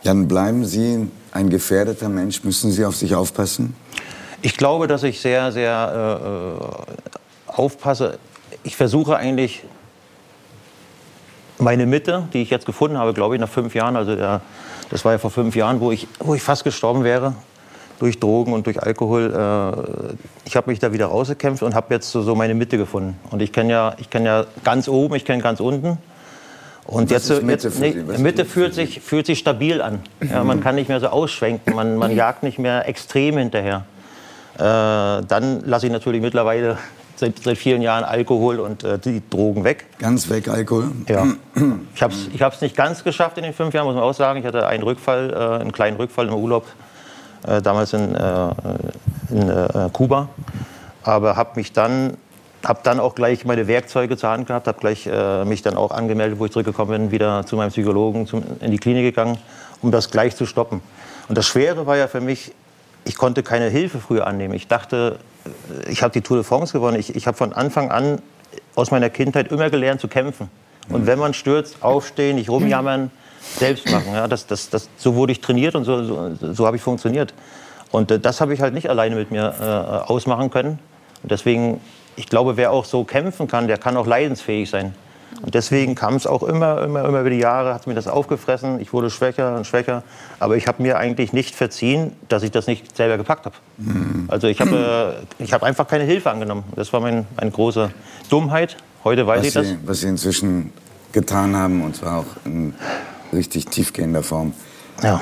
Jan, 0.02 0.26
bleiben 0.26 0.64
Sie 0.64 1.08
ein 1.30 1.50
gefährdeter 1.50 2.08
Mensch? 2.08 2.42
Müssen 2.42 2.72
Sie 2.72 2.84
auf 2.84 2.96
sich 2.96 3.14
aufpassen? 3.14 3.76
Ich 4.42 4.56
glaube, 4.56 4.88
dass 4.88 5.02
ich 5.02 5.20
sehr, 5.20 5.52
sehr 5.52 6.58
äh, 7.48 7.52
aufpasse. 7.52 8.18
Ich 8.64 8.74
versuche 8.74 9.16
eigentlich 9.16 9.62
meine 11.58 11.86
Mitte, 11.86 12.26
die 12.32 12.42
ich 12.42 12.50
jetzt 12.50 12.66
gefunden 12.66 12.98
habe, 12.98 13.12
glaube 13.12 13.34
ich, 13.36 13.40
nach 13.40 13.48
fünf 13.48 13.74
Jahren, 13.74 13.94
also 13.96 14.16
der, 14.16 14.40
das 14.90 15.04
war 15.04 15.12
ja 15.12 15.18
vor 15.18 15.30
fünf 15.30 15.56
Jahren, 15.56 15.80
wo 15.80 15.92
ich, 15.92 16.06
wo 16.18 16.34
ich 16.34 16.42
fast 16.42 16.64
gestorben 16.64 17.04
wäre 17.04 17.34
durch 18.00 18.18
Drogen 18.18 18.52
und 18.52 18.66
durch 18.66 18.82
Alkohol. 18.82 19.32
Äh, 19.32 20.14
ich 20.44 20.56
habe 20.56 20.70
mich 20.70 20.78
da 20.78 20.92
wieder 20.92 21.06
rausgekämpft 21.06 21.62
und 21.62 21.74
habe 21.74 21.94
jetzt 21.94 22.10
so, 22.10 22.34
meine 22.34 22.54
Mitte 22.54 22.76
gefunden. 22.76 23.16
Und 23.30 23.40
ich 23.42 23.52
kenne 23.52 23.72
ja, 23.72 23.94
ich 23.98 24.10
kenn 24.10 24.24
ja 24.24 24.46
ganz 24.64 24.88
oben, 24.88 25.14
ich 25.14 25.24
kenne 25.24 25.42
ganz 25.42 25.60
unten. 25.60 25.98
Und 26.86 27.10
jetzt, 27.10 27.30
Mitte 27.42 27.68
jetzt 27.68 27.78
nee, 27.78 27.94
Mitte 28.18 28.44
fühlt 28.44 28.74
sich, 28.74 29.00
fühlt 29.00 29.26
sich 29.26 29.38
stabil 29.38 29.80
an. 29.80 30.00
Ja, 30.28 30.42
man 30.42 30.60
kann 30.60 30.74
nicht 30.74 30.88
mehr 30.88 30.98
so 30.98 31.08
ausschwenken, 31.08 31.74
man, 31.74 31.96
man 31.96 32.10
jagt 32.16 32.42
nicht 32.42 32.58
mehr 32.58 32.88
extrem 32.88 33.36
hinterher. 33.36 33.84
Äh, 34.56 34.58
dann 34.58 35.62
lasse 35.64 35.86
ich 35.86 35.92
natürlich 35.92 36.20
mittlerweile 36.20 36.78
seit, 37.20 37.38
seit 37.38 37.58
vielen 37.58 37.82
Jahren 37.82 38.02
Alkohol 38.02 38.58
und 38.58 38.82
äh, 38.82 38.98
die 38.98 39.22
Drogen 39.30 39.62
weg. 39.62 39.86
Ganz 39.98 40.28
weg 40.28 40.48
Alkohol? 40.48 40.90
Ja. 41.08 41.26
Ich 41.94 42.02
habe 42.02 42.14
es 42.14 42.28
ich 42.32 42.42
hab's 42.42 42.60
nicht 42.60 42.76
ganz 42.76 43.04
geschafft 43.04 43.36
in 43.36 43.44
den 43.44 43.52
fünf 43.52 43.74
Jahren, 43.74 43.86
muss 43.86 43.94
man 43.94 44.02
auch 44.02 44.14
sagen. 44.14 44.40
Ich 44.40 44.46
hatte 44.46 44.66
einen 44.66 44.82
Rückfall, 44.82 45.30
äh, 45.30 45.60
einen 45.60 45.72
kleinen 45.72 45.96
Rückfall 45.96 46.26
im 46.26 46.34
Urlaub, 46.34 46.66
äh, 47.46 47.62
damals 47.62 47.92
in, 47.92 48.14
äh, 48.14 48.48
in 49.30 49.48
äh, 49.48 49.90
Kuba. 49.92 50.28
Aber 51.02 51.36
habe 51.36 51.50
mich 51.56 51.72
dann, 51.72 52.16
habe 52.64 52.80
dann 52.82 52.98
auch 52.98 53.14
gleich 53.14 53.44
meine 53.44 53.66
Werkzeuge 53.66 54.16
zur 54.16 54.30
Hand 54.30 54.46
gehabt, 54.46 54.66
habe 54.66 54.80
gleich 54.80 55.06
äh, 55.06 55.44
mich 55.44 55.62
dann 55.62 55.76
auch 55.76 55.92
angemeldet, 55.92 56.38
wo 56.38 56.46
ich 56.46 56.52
zurückgekommen 56.52 56.90
bin, 56.90 57.10
wieder 57.10 57.46
zu 57.46 57.56
meinem 57.56 57.70
Psychologen 57.70 58.26
zum, 58.26 58.42
in 58.60 58.70
die 58.70 58.78
Klinik 58.78 59.04
gegangen, 59.04 59.38
um 59.82 59.90
das 59.90 60.10
gleich 60.10 60.36
zu 60.36 60.46
stoppen. 60.46 60.80
Und 61.28 61.38
das 61.38 61.46
Schwere 61.46 61.86
war 61.86 61.96
ja 61.96 62.08
für 62.08 62.20
mich, 62.20 62.52
ich 63.04 63.16
konnte 63.16 63.42
keine 63.42 63.68
Hilfe 63.68 63.98
früher 63.98 64.26
annehmen. 64.26 64.54
Ich 64.54 64.68
dachte, 64.68 65.18
ich 65.88 66.02
habe 66.02 66.12
die 66.12 66.20
Tour 66.20 66.38
de 66.38 66.44
France 66.44 66.72
gewonnen. 66.72 66.98
Ich, 66.98 67.14
ich 67.14 67.26
habe 67.26 67.36
von 67.36 67.52
Anfang 67.52 67.90
an 67.90 68.20
aus 68.74 68.90
meiner 68.90 69.10
Kindheit 69.10 69.50
immer 69.52 69.70
gelernt 69.70 70.00
zu 70.00 70.08
kämpfen. 70.08 70.50
Und 70.88 71.06
wenn 71.06 71.18
man 71.18 71.34
stürzt, 71.34 71.82
aufstehen, 71.82 72.36
nicht 72.36 72.50
rumjammern, 72.50 73.10
selbst 73.40 73.90
machen. 73.90 74.12
Ja, 74.12 74.28
das, 74.28 74.46
das, 74.46 74.70
das, 74.70 74.88
so 74.96 75.14
wurde 75.14 75.32
ich 75.32 75.40
trainiert 75.40 75.74
und 75.74 75.84
so, 75.84 76.02
so, 76.04 76.34
so 76.52 76.66
habe 76.66 76.76
ich 76.76 76.82
funktioniert. 76.82 77.32
Und 77.90 78.10
äh, 78.10 78.18
das 78.18 78.40
habe 78.40 78.54
ich 78.54 78.60
halt 78.60 78.74
nicht 78.74 78.90
alleine 78.90 79.16
mit 79.16 79.30
mir 79.30 79.54
äh, 79.60 80.10
ausmachen 80.10 80.50
können. 80.50 80.78
Und 81.22 81.30
deswegen, 81.30 81.80
ich 82.16 82.26
glaube, 82.26 82.56
wer 82.56 82.72
auch 82.72 82.84
so 82.84 83.04
kämpfen 83.04 83.48
kann, 83.48 83.66
der 83.66 83.78
kann 83.78 83.96
auch 83.96 84.06
leidensfähig 84.06 84.68
sein. 84.68 84.94
Und 85.42 85.54
deswegen 85.54 85.94
kam 85.94 86.14
es 86.16 86.26
auch 86.26 86.42
immer, 86.42 86.82
immer, 86.82 87.04
immer 87.04 87.20
über 87.20 87.30
die 87.30 87.38
Jahre, 87.38 87.72
hat 87.72 87.86
mir 87.86 87.94
das 87.94 88.08
aufgefressen. 88.08 88.80
Ich 88.80 88.92
wurde 88.92 89.10
schwächer 89.10 89.56
und 89.56 89.66
schwächer. 89.66 90.02
Aber 90.38 90.56
ich 90.56 90.66
habe 90.66 90.82
mir 90.82 90.98
eigentlich 90.98 91.32
nicht 91.32 91.54
verziehen, 91.54 92.12
dass 92.28 92.42
ich 92.42 92.50
das 92.50 92.66
nicht 92.66 92.96
selber 92.96 93.16
gepackt 93.16 93.46
habe. 93.46 93.56
Also 94.28 94.48
ich 94.48 94.60
habe 94.60 95.22
äh, 95.38 95.42
ich 95.42 95.52
hab 95.52 95.62
einfach 95.62 95.88
keine 95.88 96.04
Hilfe 96.04 96.30
angenommen. 96.30 96.64
Das 96.76 96.92
war 96.92 97.00
mein, 97.00 97.26
meine 97.36 97.50
große 97.50 97.90
Dummheit. 98.28 98.76
Heute 99.04 99.26
weiß 99.26 99.40
ich 99.46 99.54
Was 99.54 99.62
das. 99.62 99.66
Sie, 99.66 99.78
was 99.84 100.00
Sie 100.00 100.08
inzwischen 100.08 100.72
getan 101.12 101.56
haben, 101.56 101.82
und 101.82 101.96
zwar 101.96 102.18
auch 102.18 102.26
in 102.44 102.74
richtig 103.32 103.66
tiefgehender 103.66 104.22
Form. 104.22 104.52
Ja. 105.02 105.20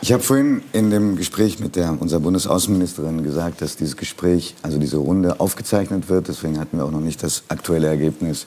Ich 0.00 0.12
habe 0.12 0.22
vorhin 0.22 0.62
in 0.72 0.90
dem 0.90 1.16
Gespräch 1.16 1.58
mit 1.58 1.74
der, 1.74 2.00
unserer 2.00 2.20
Bundesaußenministerin 2.20 3.24
gesagt, 3.24 3.60
dass 3.60 3.76
dieses 3.76 3.96
Gespräch, 3.96 4.54
also 4.62 4.78
diese 4.78 4.96
Runde, 4.96 5.40
aufgezeichnet 5.40 6.08
wird. 6.08 6.28
Deswegen 6.28 6.60
hatten 6.60 6.78
wir 6.78 6.84
auch 6.84 6.90
noch 6.92 7.00
nicht 7.00 7.22
das 7.22 7.42
aktuelle 7.48 7.88
Ergebnis 7.88 8.46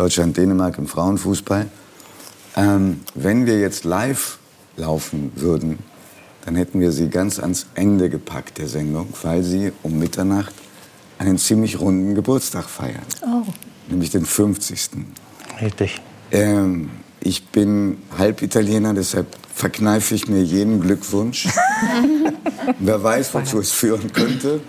Deutschland-Dänemark 0.00 0.78
im 0.78 0.86
Frauenfußball. 0.86 1.66
Ähm, 2.56 3.00
wenn 3.14 3.44
wir 3.44 3.60
jetzt 3.60 3.84
live 3.84 4.38
laufen 4.76 5.30
würden, 5.36 5.78
dann 6.46 6.56
hätten 6.56 6.80
wir 6.80 6.90
sie 6.90 7.10
ganz 7.10 7.38
ans 7.38 7.66
Ende 7.74 8.08
gepackt 8.08 8.56
der 8.56 8.66
Sendung, 8.66 9.08
weil 9.22 9.42
sie 9.42 9.72
um 9.82 9.98
Mitternacht 9.98 10.54
einen 11.18 11.36
ziemlich 11.36 11.78
runden 11.80 12.14
Geburtstag 12.14 12.64
feiern. 12.64 13.04
Nämlich 13.88 14.08
den 14.08 14.24
50. 14.24 14.90
Richtig. 15.60 16.00
Ähm, 16.32 16.88
ich 17.20 17.48
bin 17.48 17.98
halb 18.16 18.40
Italiener, 18.40 18.94
deshalb 18.94 19.26
verkneife 19.54 20.14
ich 20.14 20.28
mir 20.28 20.42
jeden 20.42 20.80
Glückwunsch. 20.80 21.46
Wer 22.78 23.02
weiß, 23.02 23.34
wozu 23.34 23.58
es 23.58 23.70
führen 23.70 24.10
könnte. 24.14 24.60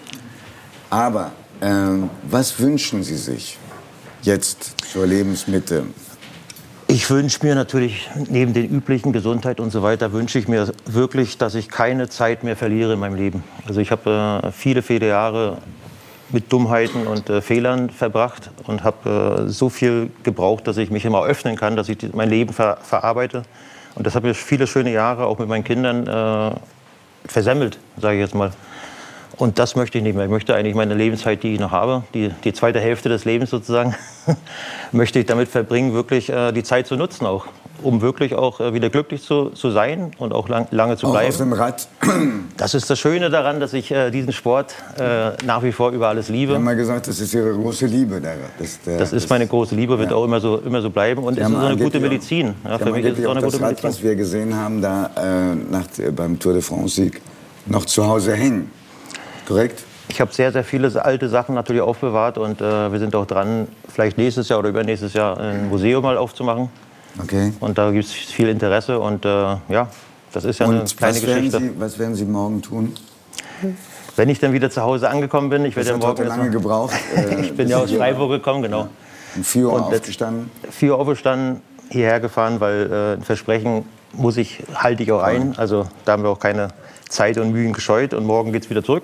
Aber 0.89 1.31
ähm, 1.61 2.09
was 2.29 2.59
wünschen 2.59 3.03
Sie 3.03 3.15
sich 3.15 3.57
jetzt 4.21 4.75
zur 4.91 5.05
Lebensmitte? 5.05 5.83
Ich 6.87 7.09
wünsche 7.09 7.45
mir 7.45 7.55
natürlich, 7.55 8.09
neben 8.29 8.53
den 8.53 8.69
üblichen 8.69 9.13
Gesundheit 9.13 9.61
und 9.61 9.71
so 9.71 9.81
weiter, 9.81 10.11
wünsche 10.11 10.37
ich 10.37 10.49
mir 10.49 10.73
wirklich, 10.85 11.37
dass 11.37 11.55
ich 11.55 11.69
keine 11.69 12.09
Zeit 12.09 12.43
mehr 12.43 12.57
verliere 12.57 12.93
in 12.93 12.99
meinem 12.99 13.15
Leben. 13.15 13.43
Also 13.65 13.79
ich 13.79 13.91
habe 13.91 14.41
äh, 14.43 14.51
viele, 14.51 14.81
viele 14.81 15.07
Jahre 15.07 15.59
mit 16.31 16.51
Dummheiten 16.51 17.07
und 17.07 17.29
äh, 17.29 17.41
Fehlern 17.41 17.89
verbracht 17.89 18.49
und 18.67 18.83
habe 18.83 19.45
äh, 19.47 19.49
so 19.49 19.69
viel 19.69 20.11
gebraucht, 20.23 20.67
dass 20.67 20.77
ich 20.77 20.91
mich 20.91 21.05
immer 21.05 21.23
öffnen 21.23 21.55
kann, 21.55 21.75
dass 21.75 21.87
ich 21.87 21.97
die, 21.97 22.09
mein 22.13 22.29
Leben 22.29 22.53
ver 22.53 22.77
verarbeite. 22.81 23.43
Und 23.95 24.07
das 24.07 24.15
habe 24.15 24.29
ich 24.29 24.37
viele 24.37 24.67
schöne 24.67 24.91
Jahre 24.91 25.25
auch 25.25 25.39
mit 25.39 25.47
meinen 25.47 25.63
Kindern 25.63 26.07
äh, 26.07 26.55
versemmelt, 27.25 27.79
sage 27.97 28.15
ich 28.15 28.21
jetzt 28.21 28.35
mal. 28.35 28.51
Und 29.41 29.57
das 29.57 29.75
möchte 29.75 29.97
ich 29.97 30.03
nicht 30.03 30.15
mehr. 30.15 30.25
Ich 30.25 30.29
möchte 30.31 30.53
eigentlich 30.53 30.75
meine 30.75 30.93
Lebenszeit, 30.93 31.41
die 31.41 31.55
ich 31.55 31.59
noch 31.59 31.71
habe, 31.71 32.03
die, 32.13 32.29
die 32.43 32.53
zweite 32.53 32.79
Hälfte 32.79 33.09
des 33.09 33.25
Lebens 33.25 33.49
sozusagen, 33.49 33.95
möchte 34.91 35.17
ich 35.17 35.25
damit 35.25 35.49
verbringen, 35.49 35.93
wirklich 35.95 36.29
äh, 36.29 36.51
die 36.51 36.61
Zeit 36.61 36.85
zu 36.85 36.95
nutzen 36.95 37.25
auch. 37.25 37.47
Um 37.81 38.03
wirklich 38.03 38.35
auch 38.35 38.59
äh, 38.59 38.75
wieder 38.75 38.91
glücklich 38.91 39.23
zu, 39.23 39.49
zu 39.49 39.71
sein 39.71 40.11
und 40.19 40.31
auch 40.31 40.47
lang, 40.47 40.67
lange 40.69 40.95
zu 40.95 41.07
Auch 41.07 41.13
bleiben. 41.13 41.29
auf 41.29 41.37
dem 41.37 41.53
Rad. 41.53 41.87
Das 42.57 42.75
ist 42.75 42.87
das 42.91 42.99
Schöne 42.99 43.31
daran, 43.31 43.59
dass 43.59 43.73
ich 43.73 43.89
äh, 43.89 44.11
diesen 44.11 44.31
Sport 44.31 44.75
äh, 44.99 45.31
nach 45.43 45.63
wie 45.63 45.71
vor 45.71 45.89
über 45.89 46.09
alles 46.09 46.27
Sie 46.27 46.33
liebe. 46.33 46.53
haben 46.53 46.63
mal 46.63 46.75
gesagt, 46.75 47.07
das 47.07 47.19
ist 47.19 47.33
Ihre 47.33 47.51
große 47.51 47.87
Liebe. 47.87 48.21
Der, 48.21 48.35
das, 48.59 48.79
der, 48.81 48.99
Das 48.99 49.11
ist 49.11 49.27
meine 49.31 49.47
große 49.47 49.73
Liebe, 49.73 49.97
wird 49.97 50.11
Ja. 50.11 50.17
auch 50.17 50.25
immer 50.25 50.39
so, 50.39 50.57
immer 50.57 50.83
so 50.83 50.91
bleiben. 50.91 51.23
Und 51.23 51.33
Sie 51.33 51.41
es 51.41 51.47
ist 51.49 51.53
so 51.55 51.59
eine 51.65 51.77
gute 51.77 51.99
Medizin. 51.99 52.53
Ja, 52.63 52.77
Sie 52.77 52.83
für 52.83 52.91
mich 52.91 53.05
ist 53.05 53.17
es 53.17 53.25
auch 53.25 53.31
eine 53.31 53.39
gute 53.41 53.53
das 53.53 53.61
Rad, 53.61 53.69
Medizin. 53.71 53.89
was 53.89 54.03
wir 54.03 54.15
gesehen 54.15 54.55
haben, 54.55 54.79
da 54.83 55.09
äh, 55.17 55.55
nach, 55.55 55.85
beim 56.15 56.37
Tour 56.37 56.53
de 56.53 56.61
France-Sieg, 56.61 57.19
noch 57.65 57.85
zu 57.85 58.05
Hause 58.05 58.35
hängen. 58.35 58.69
Korrekt? 59.47 59.83
Ich 60.09 60.19
habe 60.19 60.33
sehr, 60.33 60.51
sehr 60.51 60.63
viele 60.63 61.03
alte 61.03 61.29
Sachen 61.29 61.55
natürlich 61.55 61.81
aufbewahrt 61.81 62.37
und 62.37 62.59
äh, 62.61 62.91
wir 62.91 62.99
sind 62.99 63.15
auch 63.15 63.25
dran, 63.25 63.67
vielleicht 63.87 64.17
nächstes 64.17 64.49
Jahr 64.49 64.59
oder 64.59 64.69
übernächstes 64.69 65.13
Jahr 65.13 65.39
ein 65.39 65.69
Museum 65.69 66.03
mal 66.03 66.17
aufzumachen. 66.17 66.69
Okay. 67.21 67.53
Und 67.59 67.77
da 67.77 67.91
gibt 67.91 68.05
es 68.05 68.11
viel 68.11 68.49
Interesse 68.49 68.99
und 68.99 69.25
äh, 69.25 69.29
ja, 69.29 69.87
das 70.33 70.43
ist 70.45 70.59
ja 70.59 70.67
eine 70.67 70.81
Und 70.81 70.97
kleine 70.97 71.15
was 71.15 71.25
werden, 71.25 71.35
Geschichte. 71.45 71.59
Sie, 71.59 71.71
was 71.79 71.99
werden 71.99 72.15
Sie 72.15 72.25
morgen 72.25 72.61
tun? 72.61 72.93
Wenn 74.15 74.29
ich 74.29 74.39
dann 74.39 74.51
wieder 74.53 74.69
zu 74.69 74.81
Hause 74.81 75.09
angekommen 75.09 75.49
bin, 75.49 75.63
ich 75.65 75.75
werde 75.75 75.91
ja 75.91 75.97
morgen 75.97 76.25
lange 76.25 76.43
mal- 76.43 76.49
gebraucht. 76.51 76.93
Äh, 77.15 77.41
Ich 77.41 77.55
bin 77.55 77.69
ja 77.69 77.77
aus 77.77 77.91
Freiburg 77.91 78.31
gekommen, 78.31 78.61
genau. 78.63 78.87
Um 79.35 79.43
4 79.43 79.65
Uhr 79.65 79.73
Und 79.73 79.81
aufgestanden. 79.83 80.51
4 80.69 80.91
Uhr 80.91 80.99
aufgestanden, 80.99 81.61
hierher 81.89 82.19
gefahren, 82.19 82.59
weil 82.59 82.91
äh, 82.91 83.13
ein 83.13 83.23
Versprechen 83.23 83.85
muss 84.13 84.35
ich, 84.35 84.61
halte 84.75 85.03
ich 85.03 85.11
auch 85.13 85.21
ein. 85.23 85.53
Also 85.57 85.85
da 86.03 86.13
haben 86.13 86.23
wir 86.23 86.29
auch 86.29 86.39
keine 86.39 86.69
Zeit 87.07 87.37
und 87.37 87.51
Mühen 87.53 87.71
gescheut 87.71 88.13
und 88.13 88.25
morgen 88.25 88.51
geht 88.51 88.63
es 88.63 88.69
wieder 88.69 88.83
zurück. 88.83 89.03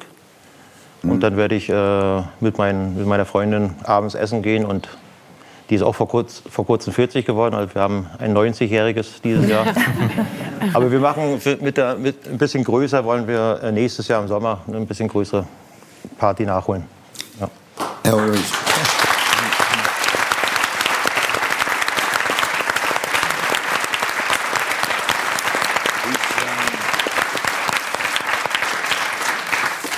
Und 1.03 1.21
dann 1.21 1.37
werde 1.37 1.55
ich 1.55 1.69
äh, 1.69 2.21
mit, 2.39 2.57
mein, 2.57 2.95
mit 2.95 3.05
meiner 3.05 3.25
Freundin 3.25 3.75
abends 3.83 4.15
essen 4.15 4.41
gehen 4.41 4.65
und 4.65 4.89
die 5.69 5.75
ist 5.75 5.81
auch 5.81 5.95
vor, 5.95 6.07
kurz, 6.07 6.41
vor 6.49 6.65
kurzem 6.65 6.93
40 6.93 7.25
geworden. 7.25 7.53
Also 7.53 7.75
wir 7.75 7.81
haben 7.81 8.07
ein 8.19 8.35
90-jähriges 8.35 9.21
dieses 9.23 9.49
Jahr. 9.49 9.65
Aber 10.73 10.91
wir 10.91 10.99
machen 10.99 11.41
mit, 11.61 11.77
der, 11.77 11.95
mit 11.95 12.27
ein 12.27 12.37
bisschen 12.37 12.63
größer 12.63 13.03
wollen 13.03 13.27
wir 13.27 13.59
äh, 13.63 13.71
nächstes 13.71 14.07
Jahr 14.07 14.21
im 14.21 14.27
Sommer 14.27 14.61
eine 14.67 14.77
ein 14.77 14.87
bisschen 14.87 15.09
größere 15.09 15.45
Party 16.17 16.45
nachholen. 16.45 16.83
Ja. 17.39 17.49
Herr 18.03 18.15
Ulrich. 18.15 18.66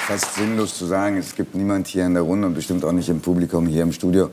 Fast 0.10 0.34
sinnlos 0.34 0.76
zu 0.76 0.88
sagen, 0.88 1.18
es 1.18 1.36
gibt 1.36 1.54
niemand 1.54 1.86
hier 1.86 2.04
in 2.04 2.16
der 2.16 2.24
Runde 2.24 2.48
und 2.48 2.56
bestimmt 2.56 2.84
auch 2.84 2.92
nicht 2.92 3.10
im 3.10 3.22
Publikum 3.22 3.68
hier 3.68 3.84
im 3.84 3.92
Studio, 3.92 4.32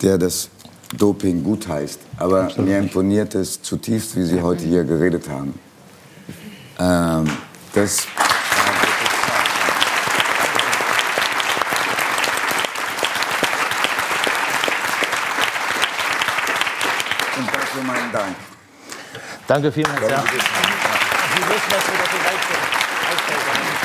der 0.00 0.16
das 0.16 0.48
Doping 0.96 1.44
gut 1.44 1.68
heißt. 1.68 2.00
Aber 2.16 2.44
Absolut. 2.44 2.70
mir 2.70 2.78
imponiert 2.78 3.34
es 3.34 3.60
zutiefst, 3.60 4.16
wie 4.16 4.24
Sie 4.24 4.40
heute 4.40 4.64
hier 4.64 4.84
geredet 4.84 5.28
haben. 5.28 5.60
Ähm, 6.78 7.30
das 7.74 8.06
Und 17.36 17.46
dafür 17.46 17.82
meinen 17.82 18.10
Dank. 18.10 18.36
Danke 19.46 19.70
vielmals. 19.70 20.00
Ja. 20.00 20.22
Sie 20.22 20.30
wissen, 20.30 21.70
dass 21.70 21.86
wir 21.86 21.98
dafür 21.98 22.20
sind. 22.24 23.77